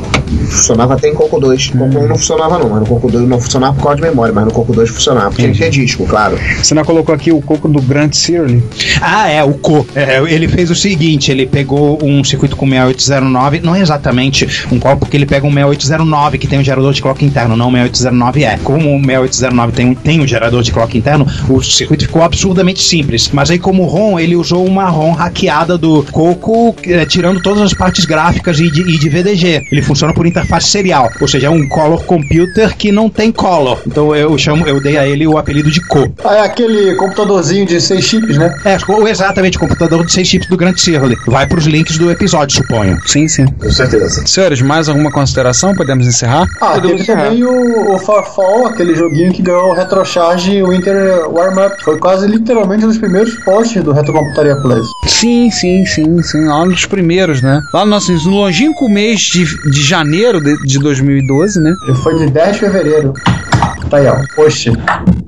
[0.48, 1.68] Funcionava até em Coco 2.
[1.68, 4.32] Coco 1 não funcionava não, mas no Coco 2 não funcionava por causa de memória,
[4.34, 5.30] mas no Coco 2 funcionava.
[5.30, 6.38] Porque ele tinha disco, claro.
[6.62, 8.62] Você não colocou aqui o coco do Grant Searle?
[9.00, 9.86] Ah, é, o Co.
[9.94, 14.78] É, ele fez o seguinte: ele pegou um circuito com 6809, não é exatamente um
[14.78, 17.72] qual, porque ele pega um 6809 que tem um gerador de clock interno, não o
[17.72, 18.58] 6809E.
[18.62, 22.82] Como o 6809 tem um, tem um gerador de clock interno, o circuito ficou absurdamente
[22.82, 23.30] simples.
[23.32, 27.74] Mas aí, como ROM, ele usou uma ROM hackeada do Coco, eh, tirando todas as
[27.74, 29.64] partes gráficas e de, e de VDG.
[29.72, 33.82] Ele funciona por interface serial, ou seja, é um color computer que não tem color.
[33.84, 36.08] Então eu chamo, eu dei a ele o apelido de Co.
[36.24, 38.54] Ah, é aquele computadorzinho de seis chips, né?
[38.64, 41.16] É, ou exatamente, o computador de 6 chips do Grand Circle.
[41.26, 42.98] Vai pros links do episódio, suponho.
[43.06, 43.46] Sim, sim.
[43.46, 44.26] Com certeza.
[44.26, 45.74] Senhores, mais alguma consideração?
[45.74, 46.46] Podemos encerrar?
[46.60, 51.82] Ah, Podemos teve também o, o Farfall, aquele joguinho que ganhou o Retrocharge Winter Warm-Up.
[51.82, 54.86] Foi quase literalmente um dos primeiros posts do Retrocomputaria Plus.
[55.06, 56.44] Sim, sim, sim, sim.
[56.46, 57.60] Lá um dos primeiros, né?
[57.72, 61.74] Lá no nosso no longínquo mês de, de janeiro de, de 2012, né?
[61.86, 63.12] Ele foi de 10 de fevereiro.
[63.90, 64.16] Tá aí, ó.
[64.36, 64.70] Post.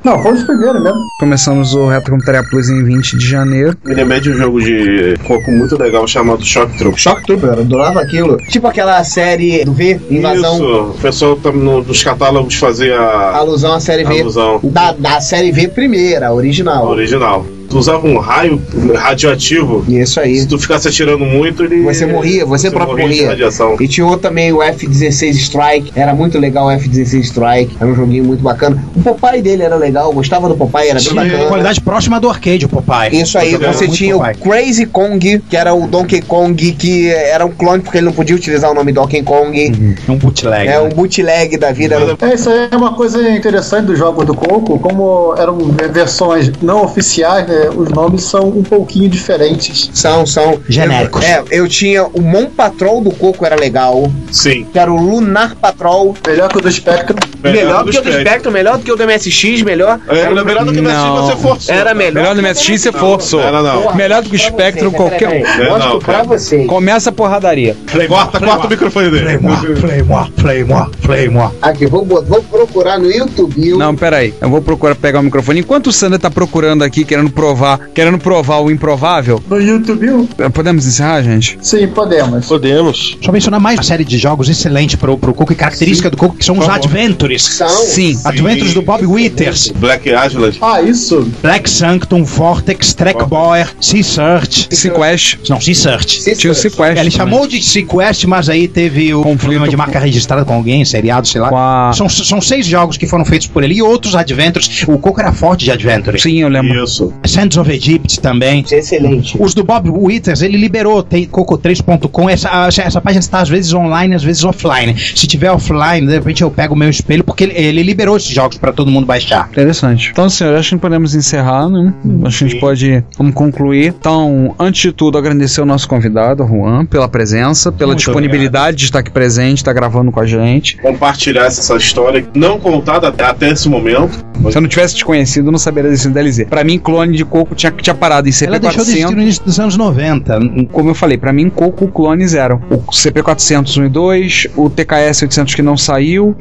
[0.04, 0.98] Não, foi um dos primeiros mesmo.
[1.18, 3.76] Começamos o Retro Computaria Plus em 20 de janeiro.
[3.84, 7.00] Me lembrei de um jogo de coco muito legal chamado Shock Troop.
[7.00, 8.36] Shock Trooper, eu adorava aquilo.
[8.50, 10.54] Tipo aquela série do V, Invasão.
[10.56, 14.20] Isso, o pessoal tá no- nos catálogos fazia a Alusão à série V.
[14.20, 16.86] alusão Da, da série V primeira, a original.
[16.88, 17.46] original.
[17.70, 18.60] Tu usava um raio
[18.96, 19.84] radioativo.
[19.88, 20.40] Isso aí.
[20.40, 21.82] Se tu ficasse atirando muito, ele.
[21.82, 23.36] Você morria, você próprio morria.
[23.78, 25.92] E tinha outro também, o F-16 Strike.
[25.94, 27.76] Era muito legal o F-16 Strike.
[27.80, 28.82] Era um joguinho muito bacana.
[28.96, 31.44] O Popeye dele era legal, gostava do Popeye, era bem Sim, bacana.
[31.46, 33.22] Qualidade próxima do arcade, o Popeye.
[33.22, 34.20] Isso aí, você tinha o.
[34.20, 38.34] Crazy Kong, que era o Donkey Kong, que era um clone porque ele não podia
[38.34, 39.96] utilizar o nome Donkey Kong.
[40.08, 40.68] Um bootleg.
[40.68, 41.96] É um bootleg da vida.
[42.20, 45.56] É, isso aí é uma coisa interessante dos jogos do Coco, como eram
[45.92, 49.90] versões não oficiais, né, os nomes são um pouquinho diferentes.
[49.92, 50.58] São, são.
[50.68, 51.22] Genéricos.
[51.24, 54.10] É, eu tinha o Mon Patrol do Coco, era legal.
[54.32, 54.66] Sim.
[54.72, 56.14] Que era o Lunar Patrol.
[56.26, 57.16] Melhor que o do Spectrum.
[57.42, 59.98] Melhor, do que o do Spectrum, melhor do que o do MSX, melhor.
[60.08, 61.00] É, Era melhor do que na Não.
[61.00, 61.74] Steam você forçou.
[61.74, 62.14] Era melhor.
[62.22, 63.40] Melhor do MSX você forçou.
[63.40, 63.94] Era não.
[63.94, 65.32] Melhor do que o Spectrum, qualquer um.
[65.62, 66.66] É, Mostro não, pra vocês.
[66.66, 67.76] Começa a porradaria.
[68.08, 69.38] Corta, corta o microfone dele.
[69.80, 71.52] Play more, play more, play more.
[71.62, 73.70] Aqui, vou, bot- vou procurar no YouTube.
[73.76, 74.34] Não, peraí.
[74.40, 75.60] Eu vou procurar pegar o microfone.
[75.60, 77.49] Enquanto o Sander tá procurando aqui, querendo provar,
[77.94, 80.28] querendo provar o improvável, No YouTube?
[80.52, 81.58] podemos encerrar, gente?
[81.62, 82.46] Sim, podemos.
[82.46, 83.18] Podemos.
[83.22, 86.36] Só mencionar mais uma série de jogos excelente pro, pro Coco e característica do Coco,
[86.36, 87.42] que são os Adventures.
[87.42, 87.68] São.
[87.68, 88.18] Sim.
[88.24, 90.58] Adventures do Bob Withers, Black Island.
[90.60, 91.28] Ah, isso?
[91.42, 94.68] Black Sanctum, Vortex, Trackboyer, Sea Search.
[94.70, 95.38] Sequest.
[95.48, 96.34] Não, Sea Search.
[96.36, 96.98] Tinha o Sequest.
[96.98, 100.54] Ele chamou de Sequest, mas aí teve o Conflito problema de com- marca registrada com
[100.54, 101.48] alguém, seriado, sei lá.
[101.48, 104.84] Com a- São, são seis jogos que foram feitos por ele e outros Adventures.
[104.86, 106.22] O Coco era forte de Adventures.
[106.22, 106.84] Sim, eu lembro.
[106.84, 107.12] Isso.
[107.40, 108.64] Sands of Egypt também.
[108.70, 109.36] Excelente.
[109.40, 114.14] Os do Bob Withers, ele liberou, tem coco3.com, essa, essa página está às vezes online,
[114.14, 114.94] às vezes offline.
[114.98, 118.30] Se tiver offline, de repente eu pego o meu espelho, porque ele, ele liberou esses
[118.30, 119.48] jogos para todo mundo baixar.
[119.50, 120.10] Interessante.
[120.12, 121.94] Então, senhor, acho que podemos encerrar, né?
[122.24, 123.94] Acho que a gente pode vamos concluir.
[123.98, 128.84] Então, antes de tudo, agradecer ao nosso convidado, Juan, pela presença, pela Muito disponibilidade de
[128.84, 130.76] estar aqui presente, estar gravando com a gente.
[130.78, 134.30] Compartilhar essa história não contada até, até esse momento.
[134.50, 136.46] Se eu não tivesse te conhecido, eu não saberia desse DLZ.
[136.48, 139.22] Pra mim, clone de coco tinha, tinha parado em Ela deixou de existir no CP400.
[139.22, 140.38] início dos anos 90.
[140.72, 145.22] Como eu falei, pra mim, coco clones eram o CP400 1 e 2, o TKS
[145.22, 146.34] 800 que não saiu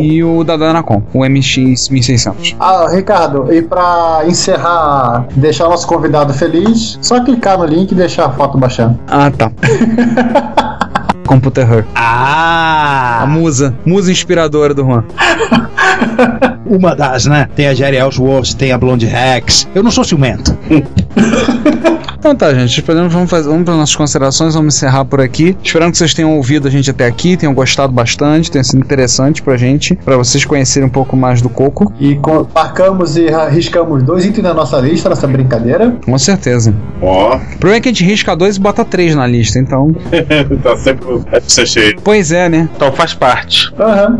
[0.00, 2.56] e o da Danacom, o MX 1600.
[2.60, 7.94] Ah, Ricardo, e pra encerrar, deixar o nosso convidado feliz, só clicar no link e
[7.94, 8.98] deixar a foto baixando.
[9.08, 9.50] Ah, tá.
[11.26, 11.84] Computer Her.
[11.94, 13.26] A Ah!
[13.26, 13.74] musa.
[13.84, 15.04] Musa inspiradora do Juan.
[16.66, 17.48] Uma das, né?
[17.54, 19.68] Tem a Jerry Ellsworth, tem a Blonde Rex.
[19.74, 20.56] Eu não sou ciumento.
[22.18, 22.80] Então tá, gente.
[22.80, 25.56] Esperamos, vamos, fazer, vamos para nossas considerações, vamos encerrar por aqui.
[25.62, 29.40] Esperando que vocês tenham ouvido a gente até aqui, tenham gostado bastante, tenha sido interessante
[29.42, 31.92] pra gente, pra vocês conhecerem um pouco mais do Coco.
[32.00, 35.94] E co- marcamos e riscamos dois itens na nossa lista nessa brincadeira.
[36.04, 36.74] Com certeza.
[37.00, 39.92] Ó, O problema é que a gente risca dois e bota três na lista, então.
[40.64, 42.00] tá sempre pra ser cheio.
[42.02, 42.68] Pois é, né?
[42.74, 43.72] Então faz parte.
[43.78, 44.16] Aham.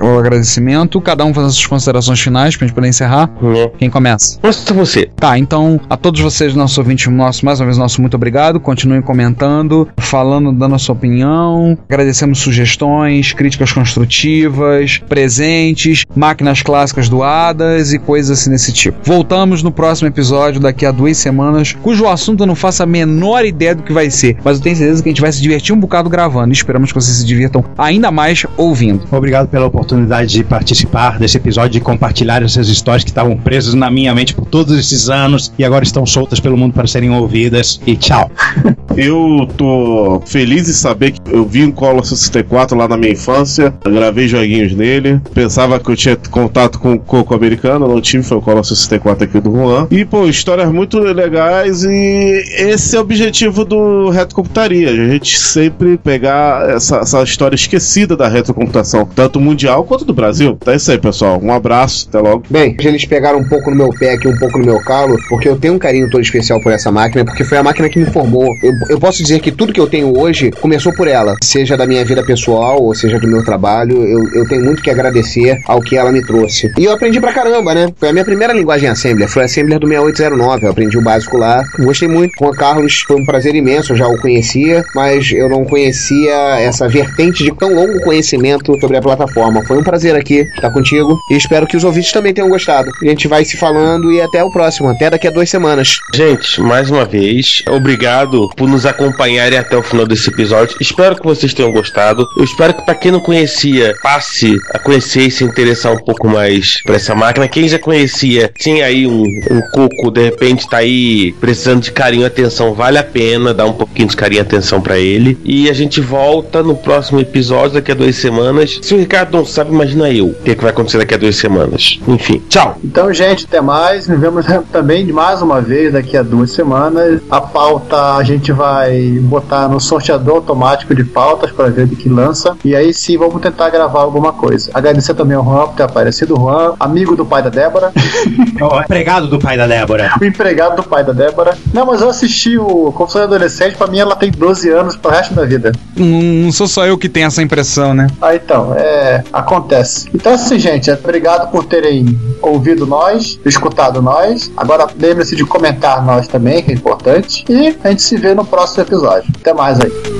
[0.00, 1.00] O agradecimento.
[1.00, 3.30] Cada um faz as suas considerações finais pra gente poder encerrar.
[3.40, 3.70] Né?
[3.78, 4.38] Quem começa?
[4.42, 5.08] Mostra você.
[5.16, 8.58] Tá, então a todos vocês, nossos ouvintes, nosso, mais uma vez, nosso muito obrigado.
[8.58, 11.78] Continuem comentando, falando, dando a sua opinião.
[11.88, 18.98] Agradecemos sugestões, críticas construtivas, presentes, máquinas clássicas doadas e coisas assim desse tipo.
[19.04, 23.44] Voltamos no próximo episódio, daqui a duas semanas, cujo assunto eu não faço a menor
[23.44, 25.74] ideia do que vai ser, mas eu tenho certeza que a gente vai se divertir
[25.74, 26.50] um bocado gravando.
[26.50, 29.04] E esperamos que vocês se divirtam ainda mais ouvindo.
[29.10, 29.83] Obrigado pela oportunidade
[30.26, 34.46] de participar desse episódio e compartilhar essas histórias que estavam presas na minha mente por
[34.46, 37.80] todos esses anos e agora estão soltas pelo mundo para serem ouvidas.
[37.86, 38.30] E tchau.
[38.96, 43.74] Eu tô feliz em saber que eu vi um Commodore 64 lá na minha infância,
[43.84, 48.38] gravei joguinhos nele, pensava que eu tinha contato com o Coco americano, não tive, foi
[48.38, 49.88] o Commodore 64 aqui do Juan.
[49.90, 55.98] E, pô, histórias muito legais e esse é o objetivo do Retrocomputaria, a gente sempre
[55.98, 60.56] pegar essa, essa história esquecida da retrocomputação, tanto mundial quanto do Brasil.
[60.66, 61.40] É isso aí, pessoal.
[61.42, 62.44] Um abraço, até logo.
[62.48, 65.48] Bem, eles pegaram um pouco no meu pé aqui, um pouco no meu calo, porque
[65.48, 68.06] eu tenho um carinho todo especial por essa máquina, porque foi a máquina que me
[68.06, 68.46] formou.
[68.62, 71.86] Eu, eu posso dizer que tudo que eu tenho hoje começou por ela, seja da
[71.86, 74.04] minha vida pessoal ou seja do meu trabalho.
[74.04, 76.72] Eu, eu tenho muito que agradecer ao que ela me trouxe.
[76.78, 77.88] E eu aprendi pra caramba, né?
[77.96, 80.66] Foi a minha primeira linguagem Assembler, foi a Assembler do 6809.
[80.66, 82.36] Eu aprendi o básico lá, gostei muito.
[82.36, 86.34] Com o Carlos foi um prazer imenso, eu já o conhecia, mas eu não conhecia
[86.60, 89.63] essa vertente de tão longo conhecimento sobre a plataforma.
[89.66, 92.90] Foi um prazer aqui estar contigo e espero que os ouvintes também tenham gostado.
[93.02, 95.98] A gente vai se falando e até o próximo, até daqui a duas semanas.
[96.14, 100.76] Gente, mais uma vez, obrigado por nos acompanharem até o final desse episódio.
[100.80, 102.26] Espero que vocês tenham gostado.
[102.36, 106.28] Eu espero que para quem não conhecia, passe a conhecer e se interessar um pouco
[106.28, 107.48] mais por essa máquina.
[107.48, 112.22] Quem já conhecia, tinha aí um, um coco, de repente tá aí precisando de carinho
[112.22, 115.38] e atenção, vale a pena dar um pouquinho de carinho e atenção para ele.
[115.44, 118.78] E a gente volta no próximo episódio daqui a duas semanas.
[118.82, 121.18] Se o Ricardo não sabe, imagina eu o que, é que vai acontecer daqui a
[121.18, 121.98] duas semanas.
[122.06, 122.76] Enfim, tchau!
[122.84, 124.08] Então, gente, até mais.
[124.08, 127.20] Nos vemos também de mais uma vez daqui a duas semanas.
[127.30, 132.08] A pauta a gente vai botar no sorteador automático de pautas para ver do que
[132.08, 132.56] lança.
[132.64, 134.70] E aí sim vamos tentar gravar alguma coisa.
[134.74, 136.34] Agradecer também ao Juan por ter aparecido.
[136.36, 137.92] Juan, amigo do pai da Débora,
[138.60, 140.12] O empregado do pai da Débora.
[140.20, 141.56] o empregado do pai da Débora.
[141.72, 143.76] Não, mas eu assisti o Confusão Adolescente.
[143.76, 145.72] Pra mim, ela tem 12 anos pro resto da vida.
[145.96, 148.06] Não, não sou só eu que tenho essa impressão, né?
[148.20, 149.22] Ah, então, é.
[149.32, 150.08] A Acontece.
[150.14, 154.50] Então, assim, gente, obrigado por terem ouvido nós, escutado nós.
[154.56, 157.44] Agora, lembre-se de comentar nós também, que é importante.
[157.48, 159.30] E a gente se vê no próximo episódio.
[159.38, 160.13] Até mais aí.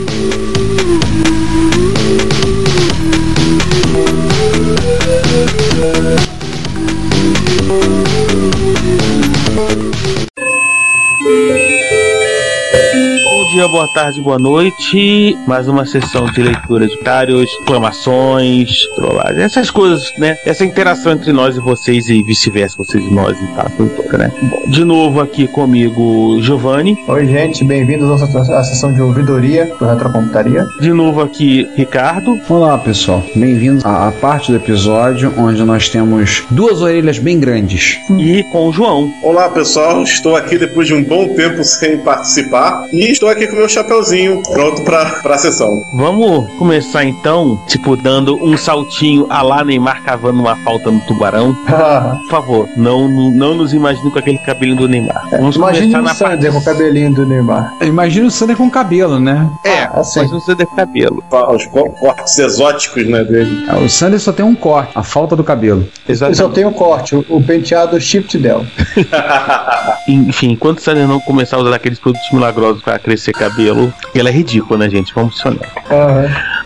[13.65, 15.37] Dia, boa tarde, boa noite.
[15.47, 20.37] Mais uma sessão de leitura de comentários, exclamações, trollagem, essas coisas, né?
[20.45, 24.19] Essa interação entre nós e vocês e vice-versa, vocês e nós e tal, tudo toda,
[24.19, 24.33] né?
[24.43, 26.97] Bom, de novo aqui comigo, Giovanni.
[27.09, 30.67] Oi, gente, bem-vindos à sessão de ouvidoria do Retrocomputaria.
[30.81, 32.39] De novo aqui, Ricardo.
[32.49, 33.23] Olá, pessoal.
[33.35, 37.99] Bem-vindos à, à parte do episódio onde nós temos duas orelhas bem grandes.
[38.19, 39.13] E com o João.
[39.23, 43.61] Olá pessoal, estou aqui depois de um bom tempo sem participar e estou aqui com
[43.61, 45.83] meu chapeuzinho pronto pra, pra sessão.
[45.95, 51.55] Vamos começar então, tipo, dando um saltinho a lá Neymar cavando uma falta no tubarão.
[51.55, 55.29] Por favor, não, não nos imagine com aquele cabelinho do Neymar.
[55.31, 57.75] Vamos Imagine começar o na Sander com o cabelinho do Neymar.
[57.83, 59.49] Imagina o Sander com cabelo, né?
[59.65, 60.21] É, assim.
[60.21, 61.23] mas não precisa de cabelo.
[61.55, 63.65] Os co- cortes exóticos, né, dele.
[63.69, 65.89] Ah, O Sander só tem um corte, a falta do cabelo.
[66.09, 66.55] Eu só Exatamente.
[66.55, 68.65] tenho o corte, o, o penteado Shift Del.
[70.09, 74.29] Enfim, enquanto o Sander não começar a usar aqueles produtos milagrosos pra crescer cabelo, ela
[74.29, 75.15] é ridícula, né, gente?
[75.15, 75.71] Vamos funcionar.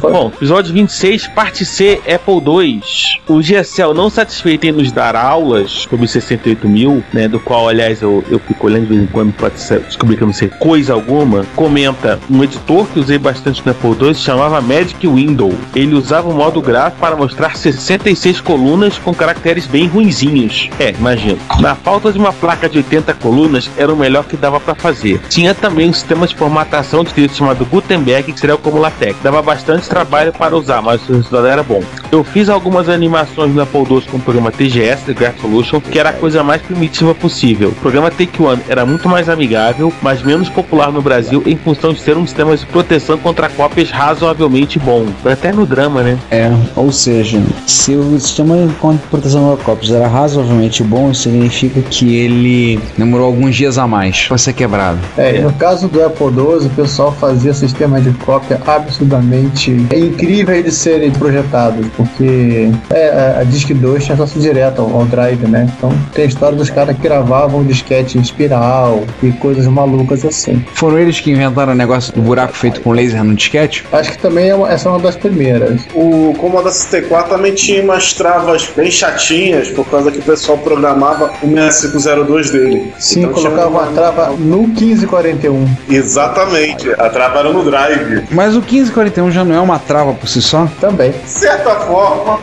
[0.01, 2.80] Bom, episódio 26, parte C, Apple II.
[3.26, 7.68] O GSL não satisfeito em nos dar aulas sobre o 68 mil, né, do qual,
[7.68, 10.49] aliás, eu, eu fico olhando de vez em quando ser- descobrir que eu não sei
[10.49, 15.53] coisa alguma, comenta um editor que usei bastante no Apple II, chamava Magic Window.
[15.74, 20.70] Ele usava o modo gráfico para mostrar 66 colunas com caracteres bem ruinzinhos.
[20.78, 21.38] É, imagino.
[21.59, 25.20] Na falta de uma placa de 80 colunas, era o melhor que dava pra fazer.
[25.28, 29.16] Tinha também um sistema de formatação de texto chamado Gutenberg, que seria como LaTeX.
[29.22, 31.82] Dava bastante trabalho para usar, mas o resultado era bom.
[32.11, 35.99] Eu fiz algumas animações no Apple II com o programa TGS, The Graph Solution, que
[35.99, 37.70] era a coisa mais primitiva possível.
[37.70, 41.93] O programa Take One era muito mais amigável, mas menos popular no Brasil em função
[41.93, 45.07] de ser um sistema de proteção contra cópias razoavelmente bom.
[45.24, 46.18] Até no drama, né?
[46.30, 48.74] É, ou seja, se o sistema de
[49.11, 54.26] proteção de cópias era razoavelmente bom, isso significa que ele demorou alguns dias a mais
[54.28, 54.99] pra ser quebrado.
[55.16, 60.70] É, no caso do Apple II, o pessoal fazia sistemas de cópia absurdamente incríveis de
[60.72, 65.68] serem projetados, porque é, a, a Disk 2 tinha acesso direto ao, ao drive, né?
[65.76, 70.64] Então tem a história dos caras que gravavam disquete em espiral e coisas malucas assim.
[70.74, 73.84] Foram eles que inventaram o negócio do buraco feito com laser no disquete?
[73.92, 75.80] Acho que também é uma- essa é uma das primeiras.
[75.94, 81.30] O Commodore 64 também tinha umas travas bem chatinhas, por causa que o pessoal programava
[81.42, 82.92] o 6502 dele.
[82.98, 85.66] Sim, Então colocava uma trava no 1541.
[85.88, 88.24] Exatamente, a trava era no drive.
[88.30, 90.66] Mas o 1541 já não é uma trava por si só?
[90.80, 91.10] Também.
[91.12, 92.38] De certa forma,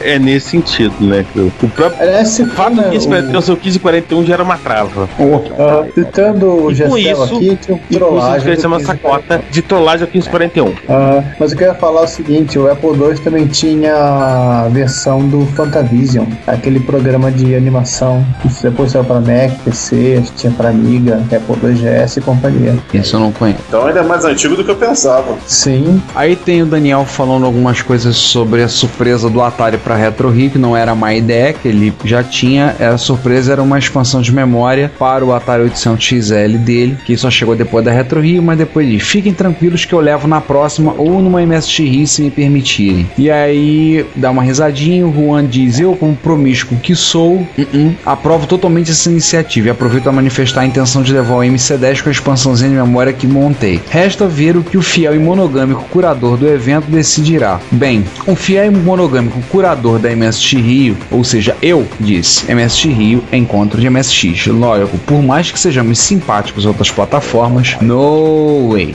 [0.00, 1.24] É nesse sentido, né?
[1.32, 4.56] que O próprio Aliás, se o fato né, 1541 o- o 1541 já era uma
[4.56, 5.08] trava.
[5.58, 8.40] Ah, citando o E com Gestel isso, aqui, tinha um E com isso trollagem.
[8.42, 8.86] cresceu uma 1541.
[8.86, 10.74] sacota de trollagem ao 1541.
[10.88, 15.46] Ah, mas eu queria falar o seguinte, o Apple II também tinha a versão do
[15.54, 21.22] Fantavision, aquele programa de animação que depois saiu para Mac, PC, que tinha para Amiga,
[21.32, 22.76] Apple II GS e companhia.
[22.92, 23.60] Isso eu não conheço.
[23.68, 25.36] então ainda é mais antigo do que eu pensava.
[25.46, 30.30] Sim, Aí tem o Daniel falando algumas coisas sobre a surpresa do Atari para Retro
[30.30, 32.74] Rio, que não era má ideia, que ele já tinha.
[32.76, 37.30] Era surpresa, era uma expansão de memória para o Atari 800 XL dele, que só
[37.30, 40.92] chegou depois da Retro Rio, mas depois de fiquem tranquilos que eu levo na próxima
[40.98, 43.08] ou numa MSX Rio se me permitirem.
[43.16, 48.44] E aí dá uma risadinha, o Juan diz: Eu, como promíscuo que sou, uh-uh, aprovo
[48.48, 52.12] totalmente essa iniciativa e aproveito a manifestar a intenção de levar o MC10 com a
[52.12, 53.80] expansãozinha de memória que montei.
[53.88, 57.60] Resta ver o que o fiel e monogâmico curador do evento decidirá.
[57.70, 63.24] Bem, o fiel e monogâmico curador da MSX Rio, ou seja, eu, disse: MSX Rio,
[63.32, 64.46] encontro de MSX.
[64.48, 68.94] Lógico, por mais que sejamos simpáticos em outras plataformas, no way.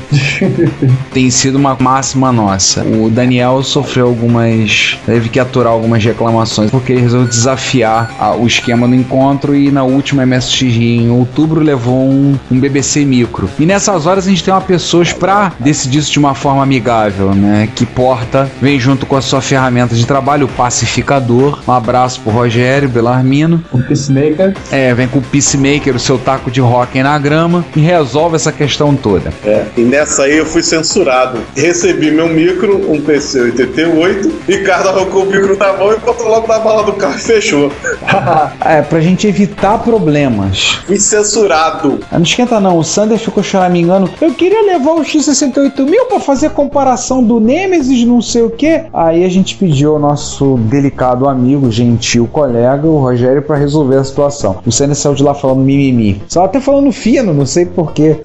[1.14, 2.84] Tem sido uma máxima nossa.
[2.84, 4.98] O Daniel sofreu algumas.
[5.06, 9.72] teve que aturar algumas reclamações porque ele resolveu desafiar a- o esquema do encontro e
[9.72, 13.50] na última MSX em outubro levou um, um BBC micro.
[13.60, 17.03] E nessas horas a gente tem uma pessoa pra decidir isso de uma forma amigável,
[17.12, 17.70] né?
[17.76, 21.60] Que porta, vem junto com a sua ferramenta de trabalho, o pacificador.
[21.68, 23.64] Um abraço pro Rogério Belarmino.
[23.72, 24.56] o Peacemaker.
[24.72, 28.52] É, vem com o Peacemaker, o seu taco de rock na grama e resolve essa
[28.52, 29.32] questão toda.
[29.46, 31.40] É, e nessa aí eu fui censurado.
[31.56, 36.48] Recebi meu micro, um PC 88, Ricardo arrancou o micro na mão e botou logo
[36.48, 37.72] na bala do carro e fechou.
[38.66, 40.80] É, pra gente evitar problemas.
[40.86, 42.00] Fui censurado.
[42.12, 44.10] Ah, Não esquenta não, o Sander ficou choramingando.
[44.22, 46.93] Eu queria levar o X68000 pra fazer comparação
[47.24, 48.84] do Nemesis, não sei o que.
[48.94, 54.04] Aí a gente pediu ao nosso delicado amigo, gentil colega, o Rogério, para resolver a
[54.04, 54.60] situação.
[54.66, 56.22] O Senna saiu de lá falando mimimi.
[56.28, 58.18] Só até falando fino, não sei porquê.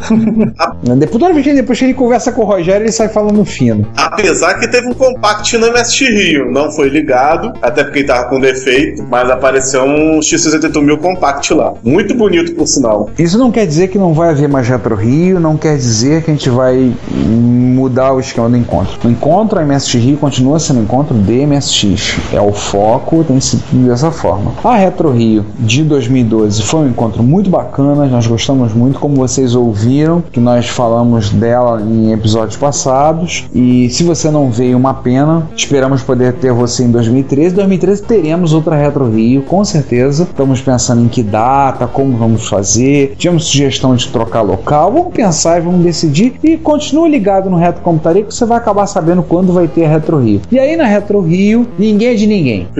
[0.98, 3.44] depois, toda vez que ele, depois que ele conversa com o Rogério, ele sai falando
[3.44, 3.86] fino.
[3.96, 8.28] Apesar que teve um compact no MSX Rio, não foi ligado, até porque ele tava
[8.28, 11.74] com defeito, mas apareceu um X68000 compact lá.
[11.82, 13.10] Muito bonito, por sinal.
[13.18, 16.30] Isso não quer dizer que não vai haver mais Retro Rio, não quer dizer que
[16.30, 18.96] a gente vai mudar o esquema do encontro.
[19.04, 22.18] O encontro, MSX continua sendo encontro de MSX.
[22.32, 24.52] É o foco, tem sido dessa forma.
[24.64, 29.54] A Retro Rio de 2012 foi um encontro muito bacana, nós gostamos muito, como vocês
[29.54, 33.46] ouviram, que nós falamos dela em episódios passados.
[33.54, 35.46] E se você não veio, uma pena.
[35.54, 37.54] Esperamos poder ter você em 2013.
[37.54, 40.22] 2013 teremos outra Retro Rio, com certeza.
[40.22, 43.14] Estamos pensando em que data, como vamos fazer.
[43.18, 44.92] Tivemos sugestão de trocar local.
[44.92, 46.34] Vamos pensar e vamos decidir.
[46.42, 49.88] E continue ligado no Retro Computaria que você vai acabar sabendo quando vai ter a
[49.88, 50.40] Retro Rio.
[50.50, 52.68] E aí na Retro Rio, ninguém é de ninguém.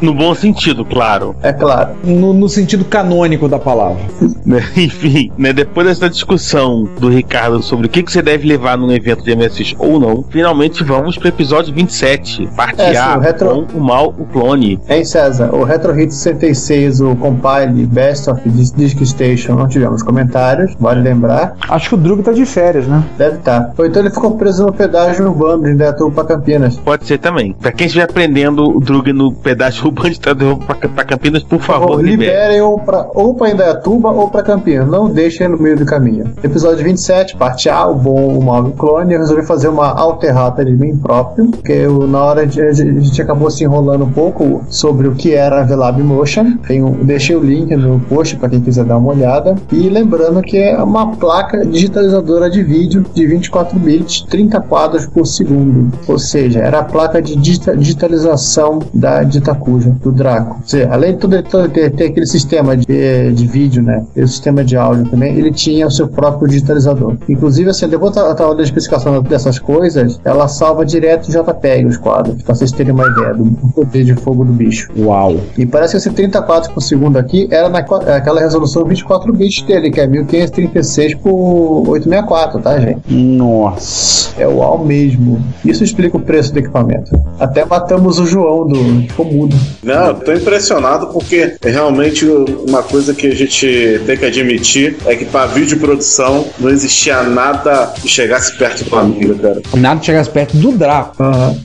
[0.00, 1.34] No bom sentido, claro.
[1.42, 1.90] É claro.
[2.04, 4.02] No, no sentido canônico da palavra.
[4.76, 8.90] Enfim, né, depois dessa discussão do Ricardo sobre o que, que você deve levar num
[8.92, 13.20] evento de MSX ou não, finalmente vamos pro episódio 27, parte É, sim, A, o
[13.20, 14.78] retro- com o mal, o clone.
[14.88, 15.54] Hein, César?
[15.54, 21.00] O Retro Hit 66, o Compile Best of Dis- Disk Station, não tivemos comentários, vale
[21.00, 21.56] lembrar.
[21.68, 23.02] Acho que o Drug tá de férias, né?
[23.18, 23.72] Deve estar.
[23.76, 26.76] Ou então ele ficou preso no pedágio urbano de Indaiatuba pra Campinas.
[26.78, 27.52] Pode ser também.
[27.52, 32.02] Pra quem estiver aprendendo o Drug no pedaço urbano de pra, pra Campinas, por favor,
[32.02, 32.30] libere.
[32.30, 34.88] liberem ou pra, ou pra Indaiatuba ou pra Campinas.
[34.88, 36.32] Não deixem no meio do caminho.
[36.42, 39.14] Episódio 27, parte A, o bom, o mal e o clone.
[39.14, 43.20] Eu resolvi fazer uma alterrata de mim próprio, porque eu, na hora de, a gente
[43.20, 46.58] acabou se enrolando um pouco sobre o que era a VLAB Motion.
[47.02, 49.54] Deixei o link no post para quem quiser dar uma olhada.
[49.72, 55.26] E lembrando que é uma placa digitalizadora de vídeo de 24 bits, 30 quadros por
[55.26, 55.92] segundo.
[56.08, 60.60] Ou seja, era a placa de digita- digitalização da Ditacuja, do Draco.
[60.64, 64.04] Seja, além de tudo tudo ter, ter aquele sistema de, de vídeo, né?
[64.14, 67.16] E o sistema de áudio também, ele tinha o seu próprio digitalizador.
[67.28, 71.96] Inclusive, assim, depois da da da especificação dessas coisas, ela salva direto em JPEG os
[71.96, 73.44] quadros, pra vocês terem uma ideia do
[73.74, 74.90] poder de fogo do bicho.
[74.96, 75.36] Uau.
[75.58, 80.00] E parece que esse 34 por segundo aqui era naquela resolução 24 bits dele, que
[80.00, 83.00] é 1536 por 864, tá, gente?
[83.12, 84.30] Nossa.
[84.38, 85.44] É o UAU mesmo.
[85.64, 87.10] Isso explica o preço do equipamento.
[87.38, 89.56] Até matamos o João do ficou mudo.
[89.82, 92.26] Não, eu tô impressionado porque é realmente
[92.68, 97.22] uma coisa que a gente tem que admitir é que pra vídeo produção não existia
[97.22, 99.62] nada que chegasse perto do Amiga, cara.
[99.76, 101.16] Nada chegasse perto do Draco.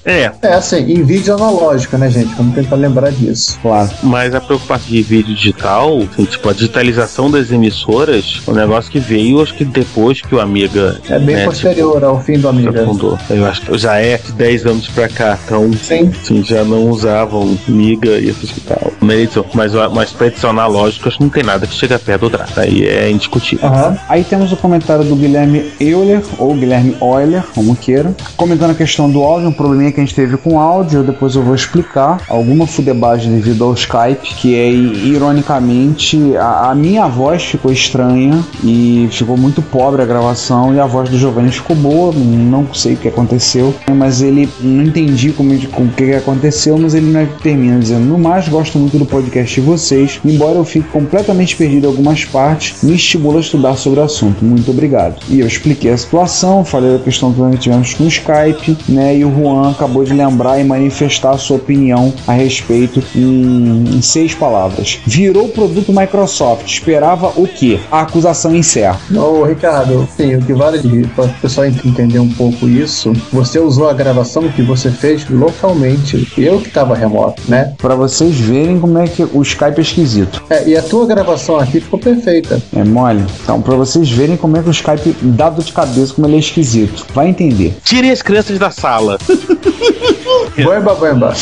[0.05, 2.33] É, É assim, em vídeo analógico, né, gente?
[2.35, 3.59] Vamos tentar lembrar disso.
[3.61, 3.89] Claro.
[4.03, 8.91] mas a preocupação de vídeo digital, assim, tipo, a digitalização das emissoras, é um negócio
[8.91, 10.99] que veio, acho que depois que o Amiga.
[11.09, 13.19] É bem né, posterior ao fim do tipo, Aprofundou.
[13.29, 16.11] Eu acho que já é de 10 anos pra cá, então Sim.
[16.21, 18.91] assim, já não usavam Miga e essas e tal.
[19.01, 19.45] Na edição.
[19.53, 22.59] Mas, mas pra edição analógica, acho que não tem nada que chega perto do Draco.
[22.59, 23.67] Aí é indiscutível.
[23.67, 23.97] Aham.
[24.07, 29.09] Aí temos o comentário do Guilherme Euler, ou Guilherme Euler, como queira, comentando a questão
[29.09, 32.21] do áudio, um probleminha que a gente teve com o áudio, depois eu vou explicar.
[32.27, 39.07] Alguma fudebagem devido ao Skype, que é, ironicamente, a, a minha voz ficou estranha e
[39.11, 42.97] ficou muito pobre a gravação, e a voz do Giovanni ficou boa, não sei o
[42.97, 48.17] que aconteceu, mas ele, não entendi como, o que aconteceu, mas ele termina dizendo, no
[48.17, 52.81] mais, gosto muito do podcast de vocês, embora eu fique completamente perdido em algumas partes,
[52.83, 54.43] me estimula a estudar sobre o assunto.
[54.43, 55.15] Muito obrigado.
[55.29, 59.17] E eu expliquei a situação, falei da questão que tivemos com o Skype, né?
[59.17, 64.01] E o Juan acabou de lembrar e manifestar a sua opinião a respeito em, em
[64.01, 64.99] seis palavras.
[65.05, 66.67] Virou produto Microsoft.
[66.67, 67.79] Esperava o quê?
[67.91, 68.99] A acusação encerra.
[69.15, 70.79] Ô, Ricardo, sim, o que vale
[71.15, 75.27] para o pessoal ent- entender um pouco isso, você usou a gravação que você fez
[75.29, 76.27] localmente.
[76.37, 77.73] Eu que estava remoto, né?
[77.77, 80.43] Pra vocês verem como é que o Skype é esquisito.
[80.49, 82.61] É, e a tua gravação aqui ficou perfeita.
[82.75, 83.23] É mole?
[83.43, 86.35] Então, pra vocês verem como é que o Skype dá dor de cabeça, como ele
[86.35, 87.05] é esquisito.
[87.13, 87.77] Vai entender.
[87.83, 89.17] Tirem as crianças da sala.
[90.63, 91.33] Boemba, boemba.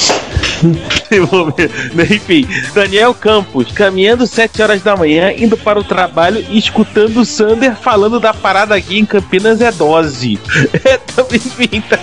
[2.15, 7.25] Enfim, Daniel Campos, caminhando 7 horas da manhã, indo para o trabalho e escutando o
[7.25, 10.39] Sander falando da parada aqui em Campinas é dose.
[10.89, 10.99] É,
[11.35, 11.99] enfim, tá-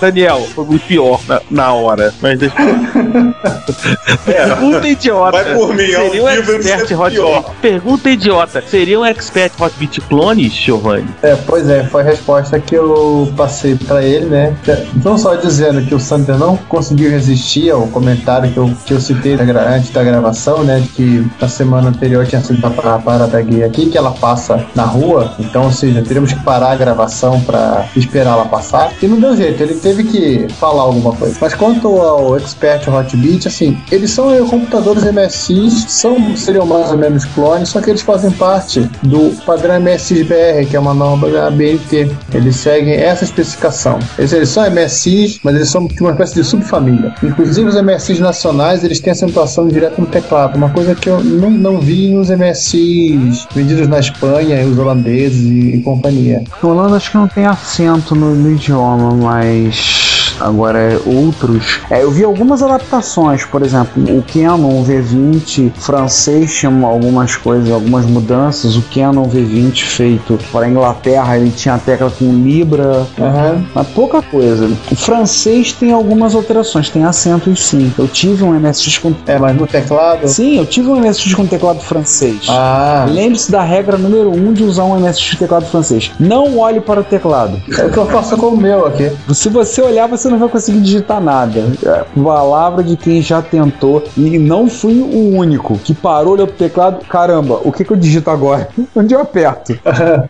[0.00, 2.12] Daniel, foi muito pior na, na hora.
[2.20, 2.54] Mas deixa...
[4.24, 5.30] Pergunta idiota.
[5.30, 7.54] Vai por mim, Seria um deve expert hot pior.
[7.60, 8.64] Pergunta idiota.
[8.66, 11.08] Seria um expert Hotbit clones, Giovanni?
[11.22, 14.56] É, pois é, foi a resposta que eu passei pra ele, né?
[15.04, 18.94] Não só dizendo que o Sander não conseguiu resistir ao comentário comentário que eu, que
[18.94, 20.82] eu citei antes da gravação, né?
[20.94, 25.32] Que na semana anterior tinha sido a parada gay aqui, que ela passa na rua.
[25.38, 28.92] Então, ou seja, teríamos que parar a gravação pra esperar ela passar.
[29.02, 31.36] E não deu jeito, ele teve que falar alguma coisa.
[31.40, 37.24] Mas quanto ao Expert Hotbit, assim, eles são computadores MSX, são, seriam mais ou menos
[37.26, 42.10] clones, só que eles fazem parte do padrão MSX-BR, que é uma norma da BNT.
[42.32, 43.98] Eles seguem essa especificação.
[44.18, 47.14] Eles, eles são MSX, mas eles são de uma espécie de subfamília.
[47.22, 51.50] Inclusive os MSX nacionais, eles têm acentuação direta no teclado, uma coisa que eu não,
[51.50, 56.42] não vi nos MSX vendidos na Espanha, os holandeses e, e companhia.
[56.62, 60.09] Holanda acho que não tem acento no, no idioma, mas.
[60.40, 61.80] Agora, é outros.
[61.90, 68.04] É, eu vi algumas adaptações, por exemplo, o Canon V20 francês tinha algumas coisas, algumas
[68.06, 68.76] mudanças.
[68.76, 73.64] O Canon V20 feito para a Inglaterra, ele tinha a tecla com Libra, Aham.
[73.74, 74.70] mas pouca coisa.
[74.90, 77.92] O francês tem algumas alterações, tem acentos sim.
[77.98, 79.14] Eu tive um MSX com.
[79.26, 80.26] É, mas no teclado.
[80.28, 82.46] Sim, eu tive um MSX com teclado francês.
[82.48, 86.10] Ah, Lembre-se da regra número 1 um de usar um MSX com teclado francês.
[86.18, 87.60] Não olhe para o teclado.
[87.78, 89.10] é o que eu faço com o meu aqui.
[89.34, 91.60] Se você olhar, você não vai conseguir digitar nada.
[91.84, 94.02] É palavra de quem já tentou.
[94.16, 97.04] E não fui o único que parou, olhou pro teclado.
[97.06, 98.68] Caramba, o que, que eu digito agora?
[98.94, 99.78] Onde eu aperto?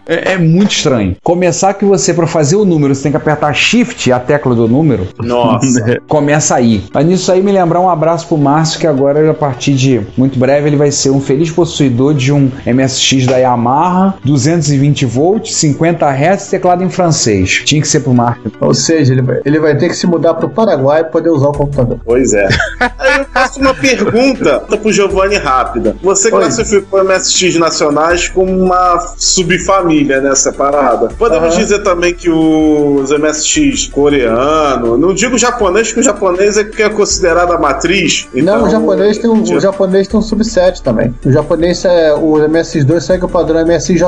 [0.06, 1.16] é, é muito estranho.
[1.22, 4.66] Começar que você, para fazer o número, você tem que apertar Shift, a tecla do
[4.66, 5.08] número.
[5.18, 6.00] Nossa.
[6.08, 6.84] Começa aí.
[6.92, 10.38] Mas nisso aí me lembrar um abraço pro Márcio, que agora, a partir de muito
[10.38, 16.06] breve, ele vai ser um feliz possuidor de um MSX da Yamaha, 220 volts, 50
[16.06, 17.62] Hz, teclado em francês.
[17.64, 18.50] Tinha que ser pro Márcio.
[18.60, 21.48] Ou seja, ele vai, ele vai ter que se mudar pro Paraguai para poder usar
[21.48, 21.98] o computador.
[22.04, 22.48] Pois é.
[22.98, 25.96] Aí eu faço uma pergunta pro Giovanni rápida.
[26.02, 26.40] Você Oi.
[26.40, 31.08] classificou MSX nacionais como uma subfamília, né, separada.
[31.18, 31.62] Podemos Aham.
[31.62, 36.88] dizer também que os MSX coreano, não digo japonês, porque o japonês é que é
[36.88, 38.28] considerado a matriz.
[38.34, 41.14] Não, então- o japonês tem um, o japonês tem um subset também.
[41.24, 44.00] O japonês é o MSX2 segue o padrão MSJE.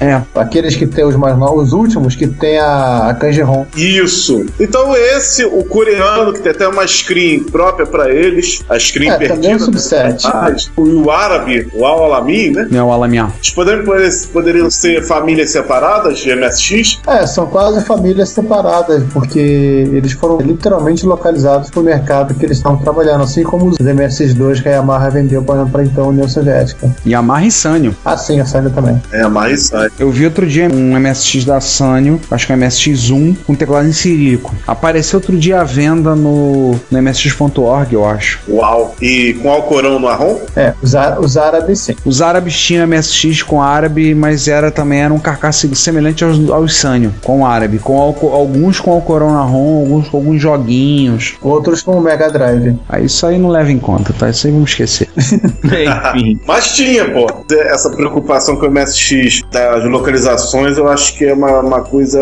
[0.00, 0.22] É.
[0.34, 3.64] Aqueles que tem os mais novos, os últimos que tem a, a kanji ROM.
[3.76, 4.46] Isso.
[4.60, 9.12] Então esse, o coreano, que tem até uma screen própria pra eles, a screen É,
[9.28, 9.64] também é um perdida.
[9.64, 10.26] subset.
[10.26, 12.66] Ah, o árabe, o Al-Alamin, né?
[12.70, 13.32] Meu Alaminha.
[13.36, 13.84] Eles poderiam,
[14.32, 17.00] poderiam ser famílias separadas de MSX?
[17.06, 22.78] É, são quase famílias separadas, porque eles foram literalmente localizados pro mercado que eles estavam
[22.78, 26.94] trabalhando, assim como os MSX2 que a Yamaha vendeu para para então a União Soviética.
[27.06, 27.94] Yamaha e Sanyo.
[28.04, 29.00] Ah, sim, a Sony também.
[29.12, 29.88] É, mais sai.
[29.98, 33.86] Eu vi outro dia um MSX da Sanyo, acho que é um MSX1, com teclado
[33.88, 34.54] em cirílico.
[34.66, 38.40] Apareceu outro dia à venda no, no MSX.org, eu acho.
[38.48, 38.94] Uau.
[39.00, 40.38] E com Alcorão no Arrom?
[40.56, 41.96] É, os, os árabes sim.
[42.04, 46.76] Os árabes tinham MSX com árabe, mas era também era um carcaço semelhante aos, aos
[46.76, 47.78] Sanyo, com árabe.
[47.78, 51.34] Com alco- alguns com Alcorão na ROM, alguns com alguns joguinhos.
[51.42, 52.76] Outros com o Mega Drive.
[52.88, 54.28] Aí isso aí não leva em conta, tá?
[54.30, 55.08] Isso aí vamos esquecer.
[55.16, 56.40] Enfim.
[56.46, 57.26] Mas tinha, pô.
[57.50, 62.18] Essa preocupação com o MSX das localizações, eu acho que é uma, uma coisa.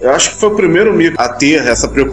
[0.00, 2.09] Eu acho que foi o primeiro micro a ter essa preocupação,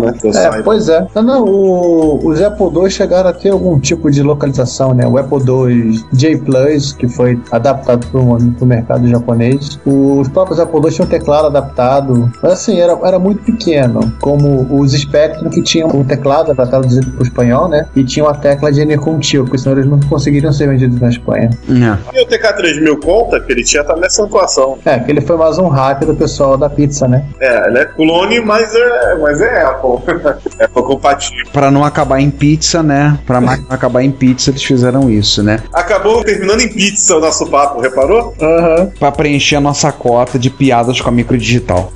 [0.00, 0.14] né?
[0.20, 0.62] Que eu É, saiba.
[0.64, 1.06] pois é.
[1.14, 5.06] Não, não, o- os Apple II chegaram a ter algum tipo de localização, né?
[5.06, 9.78] O Apple II J Plus, que foi adaptado para o mercado japonês.
[9.86, 14.12] Os próprios Apple II tinham teclado adaptado, mas assim, era, era muito pequeno.
[14.20, 17.86] Como os Spectrum, que tinham um teclado adaptado para o espanhol, né?
[17.96, 21.50] E tinham a tecla de Enercontil, porque senão eles não conseguiriam ser vendidos na Espanha.
[21.68, 22.18] É.
[22.18, 24.78] E o TK3000 conta que ele tinha também essa atuação.
[24.84, 27.24] É, que ele foi mais um hack do pessoal da pizza, né?
[27.40, 30.14] É, ele é clone, mas é, mas é Apple.
[30.60, 31.46] Apple compatível.
[31.52, 33.18] Pra não acabar em pizza, né?
[33.26, 35.60] Pra não acabar em pizza, eles fizeram isso, né?
[35.72, 38.34] Acabou terminando em pizza o nosso papo, reparou?
[38.40, 38.92] Aham.
[38.98, 41.92] Pra preencher a nossa cota de piadas com a microdigital.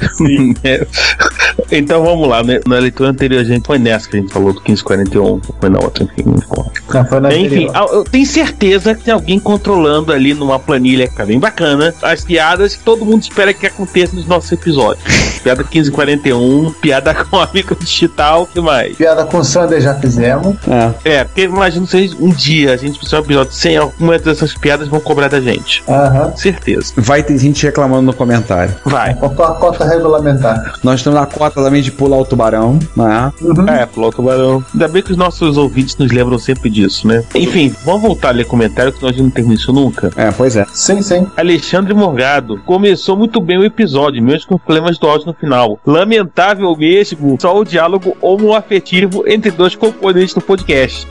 [0.65, 0.87] É.
[1.71, 2.61] Então vamos lá, né?
[2.67, 5.79] Na leitura anterior a gente foi nessa que a gente falou do 1541, foi na
[5.79, 6.67] outra, enfim, não.
[6.95, 7.73] Não, foi na Enfim, anterior.
[7.75, 11.93] ah, eu tenho certeza que tem alguém controlando ali numa planilha que tá bem bacana
[12.03, 15.05] as piadas que todo mundo espera que aconteça nos nossos episódios.
[15.43, 18.97] Piada 1541, piada cômica digital, o que mais?
[18.97, 20.57] Piada com Sander já fizemos.
[21.05, 21.17] É.
[21.19, 24.89] É, porque imagino se um dia a gente fizer um episódio sem alguma dessas piadas
[24.89, 25.85] vão cobrar da gente.
[25.89, 26.33] Aham.
[26.37, 26.93] Certeza.
[26.97, 28.75] Vai ter gente reclamando no comentário.
[28.85, 29.15] Vai.
[29.21, 30.75] Faltou a cota regulamentar.
[30.83, 33.33] Nós estamos na cota também de pular o tubarão, né?
[33.81, 34.65] É, pulou o tubarão.
[34.73, 37.25] Ainda bem que os nossos ouvintes nos lembram sempre disso, né?
[37.35, 40.11] Enfim, vamos voltar a ler comentário que nós não terminamos isso nunca.
[40.17, 40.67] É, pois é.
[40.73, 41.27] Sim, sim.
[41.37, 42.59] Alexandre Morgado.
[42.65, 45.79] Começou muito bem o episódio, mesmo com problemas do áudio no final.
[45.87, 51.07] Lamentável mesmo, só o diálogo homoafetivo entre dois componentes do podcast.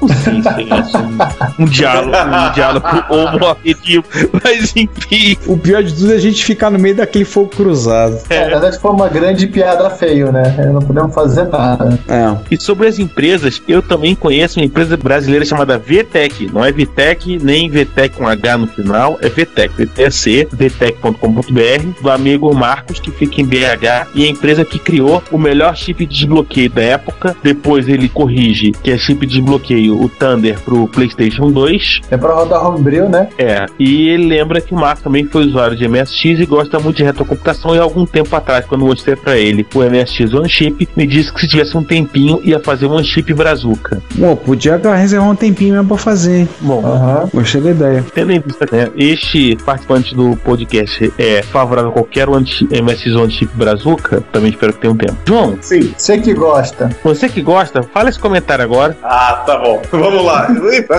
[0.56, 4.06] É isso, um, um diálogo, um diálogo homoafetivo,
[4.44, 5.38] mas enfim.
[5.48, 8.20] O pior de tudo é a gente ficar no meio daquele fogo cruzado.
[8.30, 10.72] É, na verdade foi uma grande piada feia meio, né?
[10.72, 11.98] Não podemos fazer nada.
[12.08, 12.36] É.
[12.52, 16.50] E sobre as empresas, eu também conheço uma empresa brasileira chamada VTEC.
[16.52, 22.54] Não é VTEC, nem VTEC com H no final, é VTEC, VTC, VTEC.com.br, do amigo
[22.54, 26.70] Marcos, que fica em BH, e a empresa que criou o melhor chip de desbloqueio
[26.70, 27.36] da época.
[27.44, 32.02] Depois ele corrige que é chip de desbloqueio, o Thunder pro PlayStation 2.
[32.10, 33.28] É pra rodar Homebrew, né?
[33.38, 36.98] É, e ele lembra que o Marcos também foi usuário de MSX e gosta muito
[36.98, 37.76] de retrocomputação.
[37.76, 41.42] E algum tempo atrás, quando mostrei pra ele o MSX One Chip, me disse que
[41.42, 44.02] se tivesse um tempinho ia fazer um One Chip Brazuca.
[44.20, 46.40] Pô, podia reservar um tempinho mesmo pra fazer.
[46.40, 46.50] hein?
[46.62, 47.30] Bom, Aham.
[47.34, 48.06] Gostei da ideia.
[48.14, 53.32] Tendo em vista né, este participante do podcast é favorável a qualquer One MSX One
[53.32, 55.16] Chip Brazuca, também espero que tenha um tempo.
[55.26, 55.94] João, Sim.
[55.98, 56.90] Você que gosta.
[57.04, 58.98] você que gosta, fala esse comentário agora.
[59.04, 59.82] Ah, tá bom.
[59.92, 60.48] Vamos lá.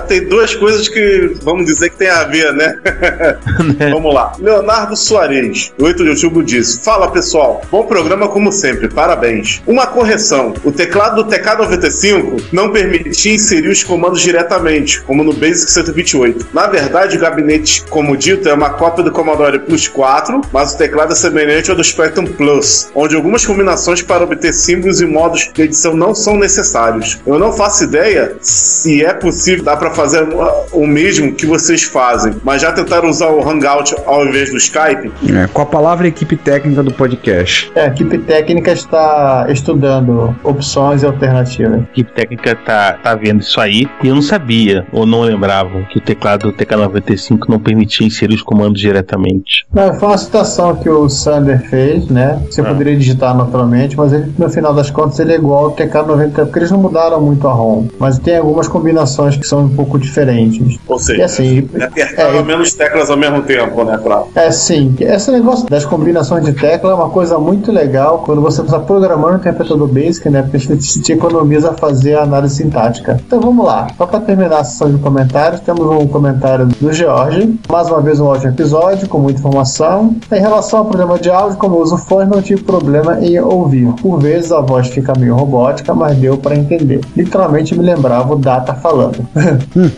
[0.06, 2.78] Tem duas coisas que vamos dizer que tem a ver, né?
[3.92, 4.32] vamos lá.
[4.38, 9.62] Leonardo Soares, 8 de outubro, disse: Fala pessoal, bom programa como sempre, parabéns.
[9.66, 15.70] Uma correção: o teclado do TK95 não permitia inserir os comandos diretamente, como no Basic
[15.70, 16.48] 128.
[16.52, 20.78] Na verdade, o gabinete, como dito, é uma cópia do Commodore Plus 4, mas o
[20.78, 25.50] teclado é semelhante ao do Spectrum Plus, onde algumas combinações para obter símbolos e modos
[25.54, 27.20] de edição não são necessários.
[27.26, 30.26] Eu não faço ideia se é possível, dá para fazer
[30.72, 35.12] o mesmo que vocês fazem, mas já tentaram usar o Hangout ao invés do Skype?
[35.32, 37.70] É, com a palavra equipe técnica do podcast.
[37.74, 41.80] É, equipe técnica está estudando opções e alternativas.
[41.80, 43.86] A equipe técnica tá, tá vendo isso aí.
[44.02, 48.34] E eu não sabia, ou não lembrava, que o teclado do TK95 não permitia inserir
[48.34, 49.66] os comandos diretamente.
[49.72, 52.40] Não, foi uma citação que o Sander fez, né?
[52.50, 52.64] Você Ah.
[52.64, 56.58] poderia digitar naturalmente, mas ele, no final das contas ele é igual ao TK90, porque
[56.58, 57.86] eles não mudaram muito a ROM.
[57.98, 60.78] Mas tem algumas combinações que são um pouco diferentes.
[60.86, 63.98] Ou seja, E assim, é apertar é, menos teclas ao mesmo tempo, né?
[63.98, 64.22] Pra...
[64.34, 68.62] É sim, esse negócio das combinações de tecla é uma coisa muito legal quando você
[68.76, 70.42] está programando o interpretador Basic, né?
[70.42, 73.20] Porque você te economiza a fazer a análise sintática.
[73.26, 77.58] Então vamos lá, só para terminar a sessão de comentários, temos um comentário do George.
[77.70, 80.14] Mais uma vez um ótimo episódio, com muita informação.
[80.32, 83.92] Em relação ao problema de áudio, como eu uso fone, não tive problema em ouvir.
[84.00, 87.00] Por vezes a voz fica meio robótica, mas deu para entender.
[87.16, 89.18] Literalmente me lembrava o Data falando.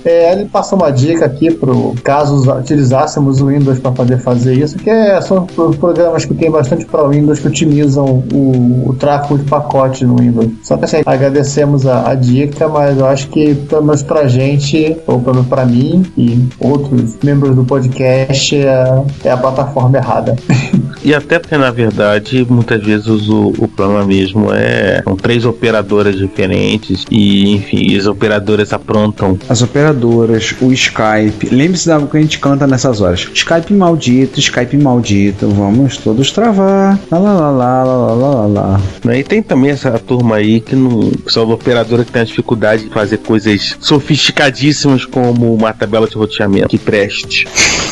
[0.05, 4.77] É, ele passa uma dica aqui pro caso utilizássemos o Windows para poder fazer isso,
[4.79, 9.39] que é- são pro- programas que tem bastante para Windows que otimizam o, o tráfego
[9.39, 10.51] de pacote no Windows.
[10.63, 14.97] Só que assim, agradecemos a, a dica, mas eu acho que pelo menos pra gente,
[15.07, 20.37] ou pelo menos pra mim e outros membros do podcast, é, é a plataforma errada.
[21.05, 25.01] E até porque, na verdade, muitas vezes o, o problema mesmo é.
[25.05, 29.39] São três operadoras diferentes e, enfim, as operadoras aprontam.
[29.49, 31.49] As operadoras, o Skype.
[31.51, 33.29] Lembre-se da que a gente canta nessas horas.
[33.33, 35.49] Skype maldito, Skype maldito.
[35.49, 36.99] Vamos todos travar.
[37.11, 38.58] Lá, lá, lá, lá, lá, lá, lá, lá.
[39.05, 39.21] Né?
[39.21, 41.01] E tem também essa turma aí que não.
[41.01, 46.07] O pessoal da operadora que tem a dificuldade de fazer coisas sofisticadíssimas como uma tabela
[46.07, 47.47] de roteamento que preste.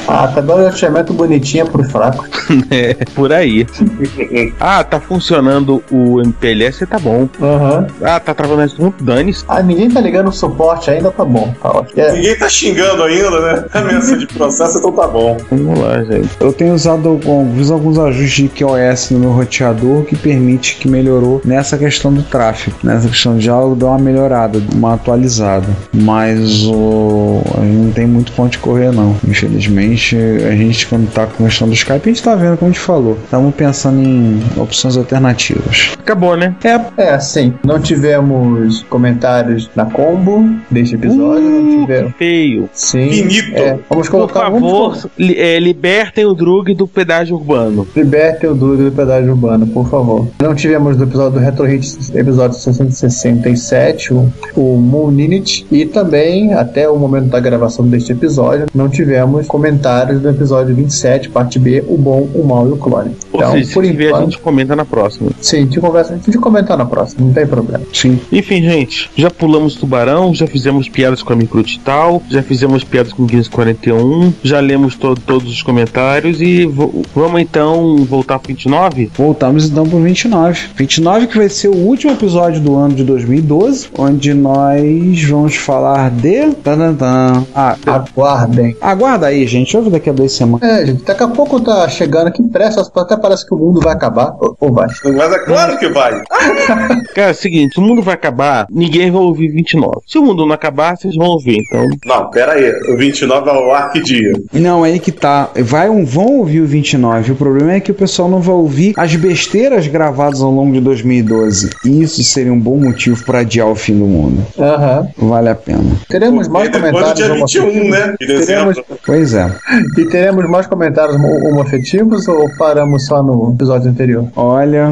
[0.07, 2.27] A tabela de roteamento bonitinha pro fraco.
[2.71, 3.67] É, por aí.
[4.59, 7.29] ah, tá funcionando o MPLS, tá bom.
[7.41, 7.87] Aham.
[8.03, 9.45] Ah, tá travando esse ponto, dane-se.
[9.49, 11.55] Ah, ninguém tá ligando o suporte ainda, tá bom.
[11.62, 12.01] Tá ótimo.
[12.01, 13.64] É, Ninguém tá xingando ainda, né?
[13.73, 15.37] Ameaça de processo, então tá bom.
[15.51, 16.29] Vamos lá, gente.
[16.41, 21.41] Eu tenho usado alguns, alguns ajustes de QoS no meu roteador que permite que melhorou
[21.45, 22.77] nessa questão do tráfego.
[22.83, 25.67] Nessa questão de diálogo dá uma melhorada, uma atualizada.
[25.93, 29.15] Mas o, a gente não tem muito ponto de correr não.
[29.27, 32.71] Infelizmente, a gente quando tá com a questão do Skype, a gente tá vendo como
[32.71, 33.19] a gente falou.
[33.25, 35.93] Estamos pensando em opções alternativas.
[35.99, 36.55] Acabou, né?
[36.65, 36.81] É,
[37.15, 37.55] é, sim.
[37.65, 41.43] Não tivemos comentários na combo deste episódio.
[41.43, 42.13] não tivemos.
[42.17, 42.69] Feio.
[42.73, 43.11] Sim.
[43.11, 43.57] Finito.
[43.57, 44.41] É, vamos Por colocar.
[44.41, 47.87] favor, Vamos li- é, libertem o Drug do pedágio urbano.
[47.97, 50.29] Libertem o dúvida do pedágio urbano, por favor.
[50.47, 56.55] Não tivemos do episódio do Retro Hits, episódio 667, o, o Moon Ninit, e também,
[56.55, 61.82] até o momento da gravação deste episódio, não tivemos comentários do episódio 27, parte B,
[61.88, 63.11] o bom, o mal e o clone.
[63.32, 65.30] Ou Então, seja, se por a enquanto, gente comenta na próxima.
[65.40, 67.82] sim, a gente, conversa, a gente comenta na próxima, não tem problema.
[67.92, 68.20] sim.
[68.30, 73.12] Enfim, gente, já pulamos tubarão, já fizemos piadas com a microti tal, já fizemos piadas
[73.12, 76.66] com 1541, já lemos to- todos os comentários e
[77.12, 79.11] vamos então voltar pro 29?
[79.16, 80.36] Voltamos então pro 29.
[80.74, 86.11] 29 que vai ser o último episódio do ano de 2012, onde nós vamos falar
[86.11, 86.53] de.
[86.55, 87.45] Tadantã.
[87.55, 88.76] Ah, Aguardem.
[88.80, 89.76] aguarda aí, gente.
[89.76, 90.68] Ouve daqui a duas semanas.
[90.68, 93.95] É, gente, daqui a pouco tá chegando aqui, pressa, até parece que o mundo vai
[93.95, 94.34] acabar.
[94.41, 94.87] Ou, ou vai.
[95.05, 96.22] Mas é claro que vai.
[97.14, 100.01] Cara, é o seguinte, o mundo vai acabar, ninguém vai ouvir 29.
[100.07, 101.87] Se o mundo não acabar, vocês vão ouvir, então.
[102.05, 102.72] Não, pera aí.
[102.93, 104.32] O 29 é o ar que dia.
[104.53, 105.51] Não, é aí que tá.
[105.62, 107.32] Vai, um- vão ouvir o 29.
[107.32, 110.72] O problema é que o pessoal não vai ouvir as besteiras gravadas gravados ao longo
[110.72, 111.70] de 2012.
[111.85, 114.45] Isso seria um bom motivo para adiar o fim do mundo.
[114.59, 115.09] Aham.
[115.16, 115.85] Vale a pena.
[116.09, 117.91] Teremos mais depois do comentários dia 21, homoafetivos?
[117.91, 118.14] né?
[118.41, 118.47] De.
[118.47, 119.51] Teremos, Pois é.
[119.99, 124.29] e teremos mais comentários homo- homoafetivos ou paramos só no episódio anterior?
[124.37, 124.91] Olha,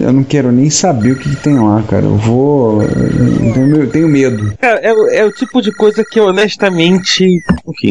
[0.00, 2.04] eu não quero nem saber o que, que tem lá, cara.
[2.04, 2.82] Eu vou.
[2.82, 4.52] Eu tenho, medo.
[4.60, 7.42] Cara, é, é o tipo de coisa que honestamente.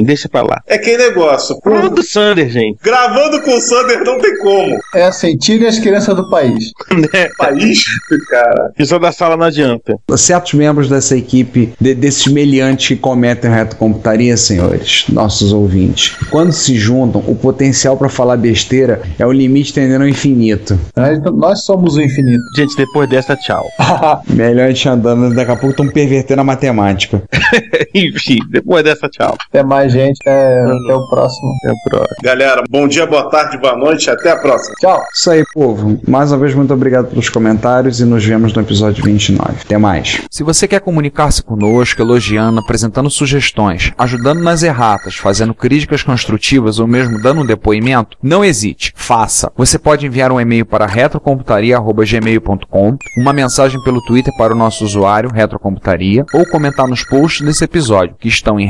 [0.03, 0.61] Deixa pra lá.
[0.67, 1.59] É que negócio.
[1.61, 2.77] Prova do Sander, gente.
[2.83, 4.79] Gravando com o Sander não tem como.
[4.93, 6.71] É assim, tire as crianças do país.
[6.91, 7.29] Né?
[7.37, 7.83] País,
[8.29, 8.71] cara.
[8.75, 9.95] Pessoal da sala não adianta.
[10.17, 16.75] Certos membros dessa equipe, de, desses meliantes que cometem retrocomputaria, senhores, nossos ouvintes, quando se
[16.75, 20.79] juntam, o potencial para falar besteira é o limite tendendo ao infinito.
[20.95, 22.41] Nós, nós somos o infinito.
[22.55, 23.65] Gente, depois dessa, tchau.
[24.27, 27.21] Melhor a gente andando, daqui a pouco estão pervertendo a matemática.
[27.93, 29.37] Enfim, depois dessa, tchau.
[29.49, 30.17] Até mais, gente.
[30.21, 31.53] Até, até o próximo.
[31.63, 32.17] Até a próxima.
[32.23, 34.09] Galera, bom dia, boa tarde, boa noite.
[34.09, 34.75] Até a próxima.
[34.79, 35.03] Tchau.
[35.13, 35.99] Isso aí, povo.
[36.07, 39.53] Mais uma vez, muito obrigado pelos comentários e nos vemos no episódio 29.
[39.63, 40.21] Até mais.
[40.29, 46.87] Se você quer comunicar-se conosco, elogiando, apresentando sugestões, ajudando nas erratas, fazendo críticas construtivas ou
[46.87, 49.51] mesmo dando um depoimento, não hesite, faça.
[49.55, 55.31] Você pode enviar um e-mail para retrocomputaria.gmail.com, uma mensagem pelo Twitter para o nosso usuário
[55.31, 58.67] Retrocomputaria ou comentar nos posts desse episódio, que estão em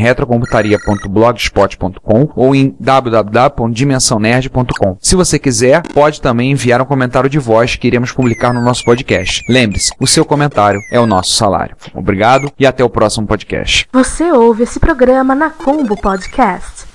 [0.99, 4.97] retrocomputaria.blogspot.com ou em www.dimensãonerd.com.
[4.99, 8.83] Se você quiser, pode também enviar um comentário de voz que iremos publicar no nosso
[8.83, 9.43] podcast.
[9.49, 11.77] Lembre-se, o seu comentário é o nosso salário.
[11.93, 13.87] Obrigado e até o próximo podcast.
[13.91, 16.88] Você ouve esse programa na Combo Podcast.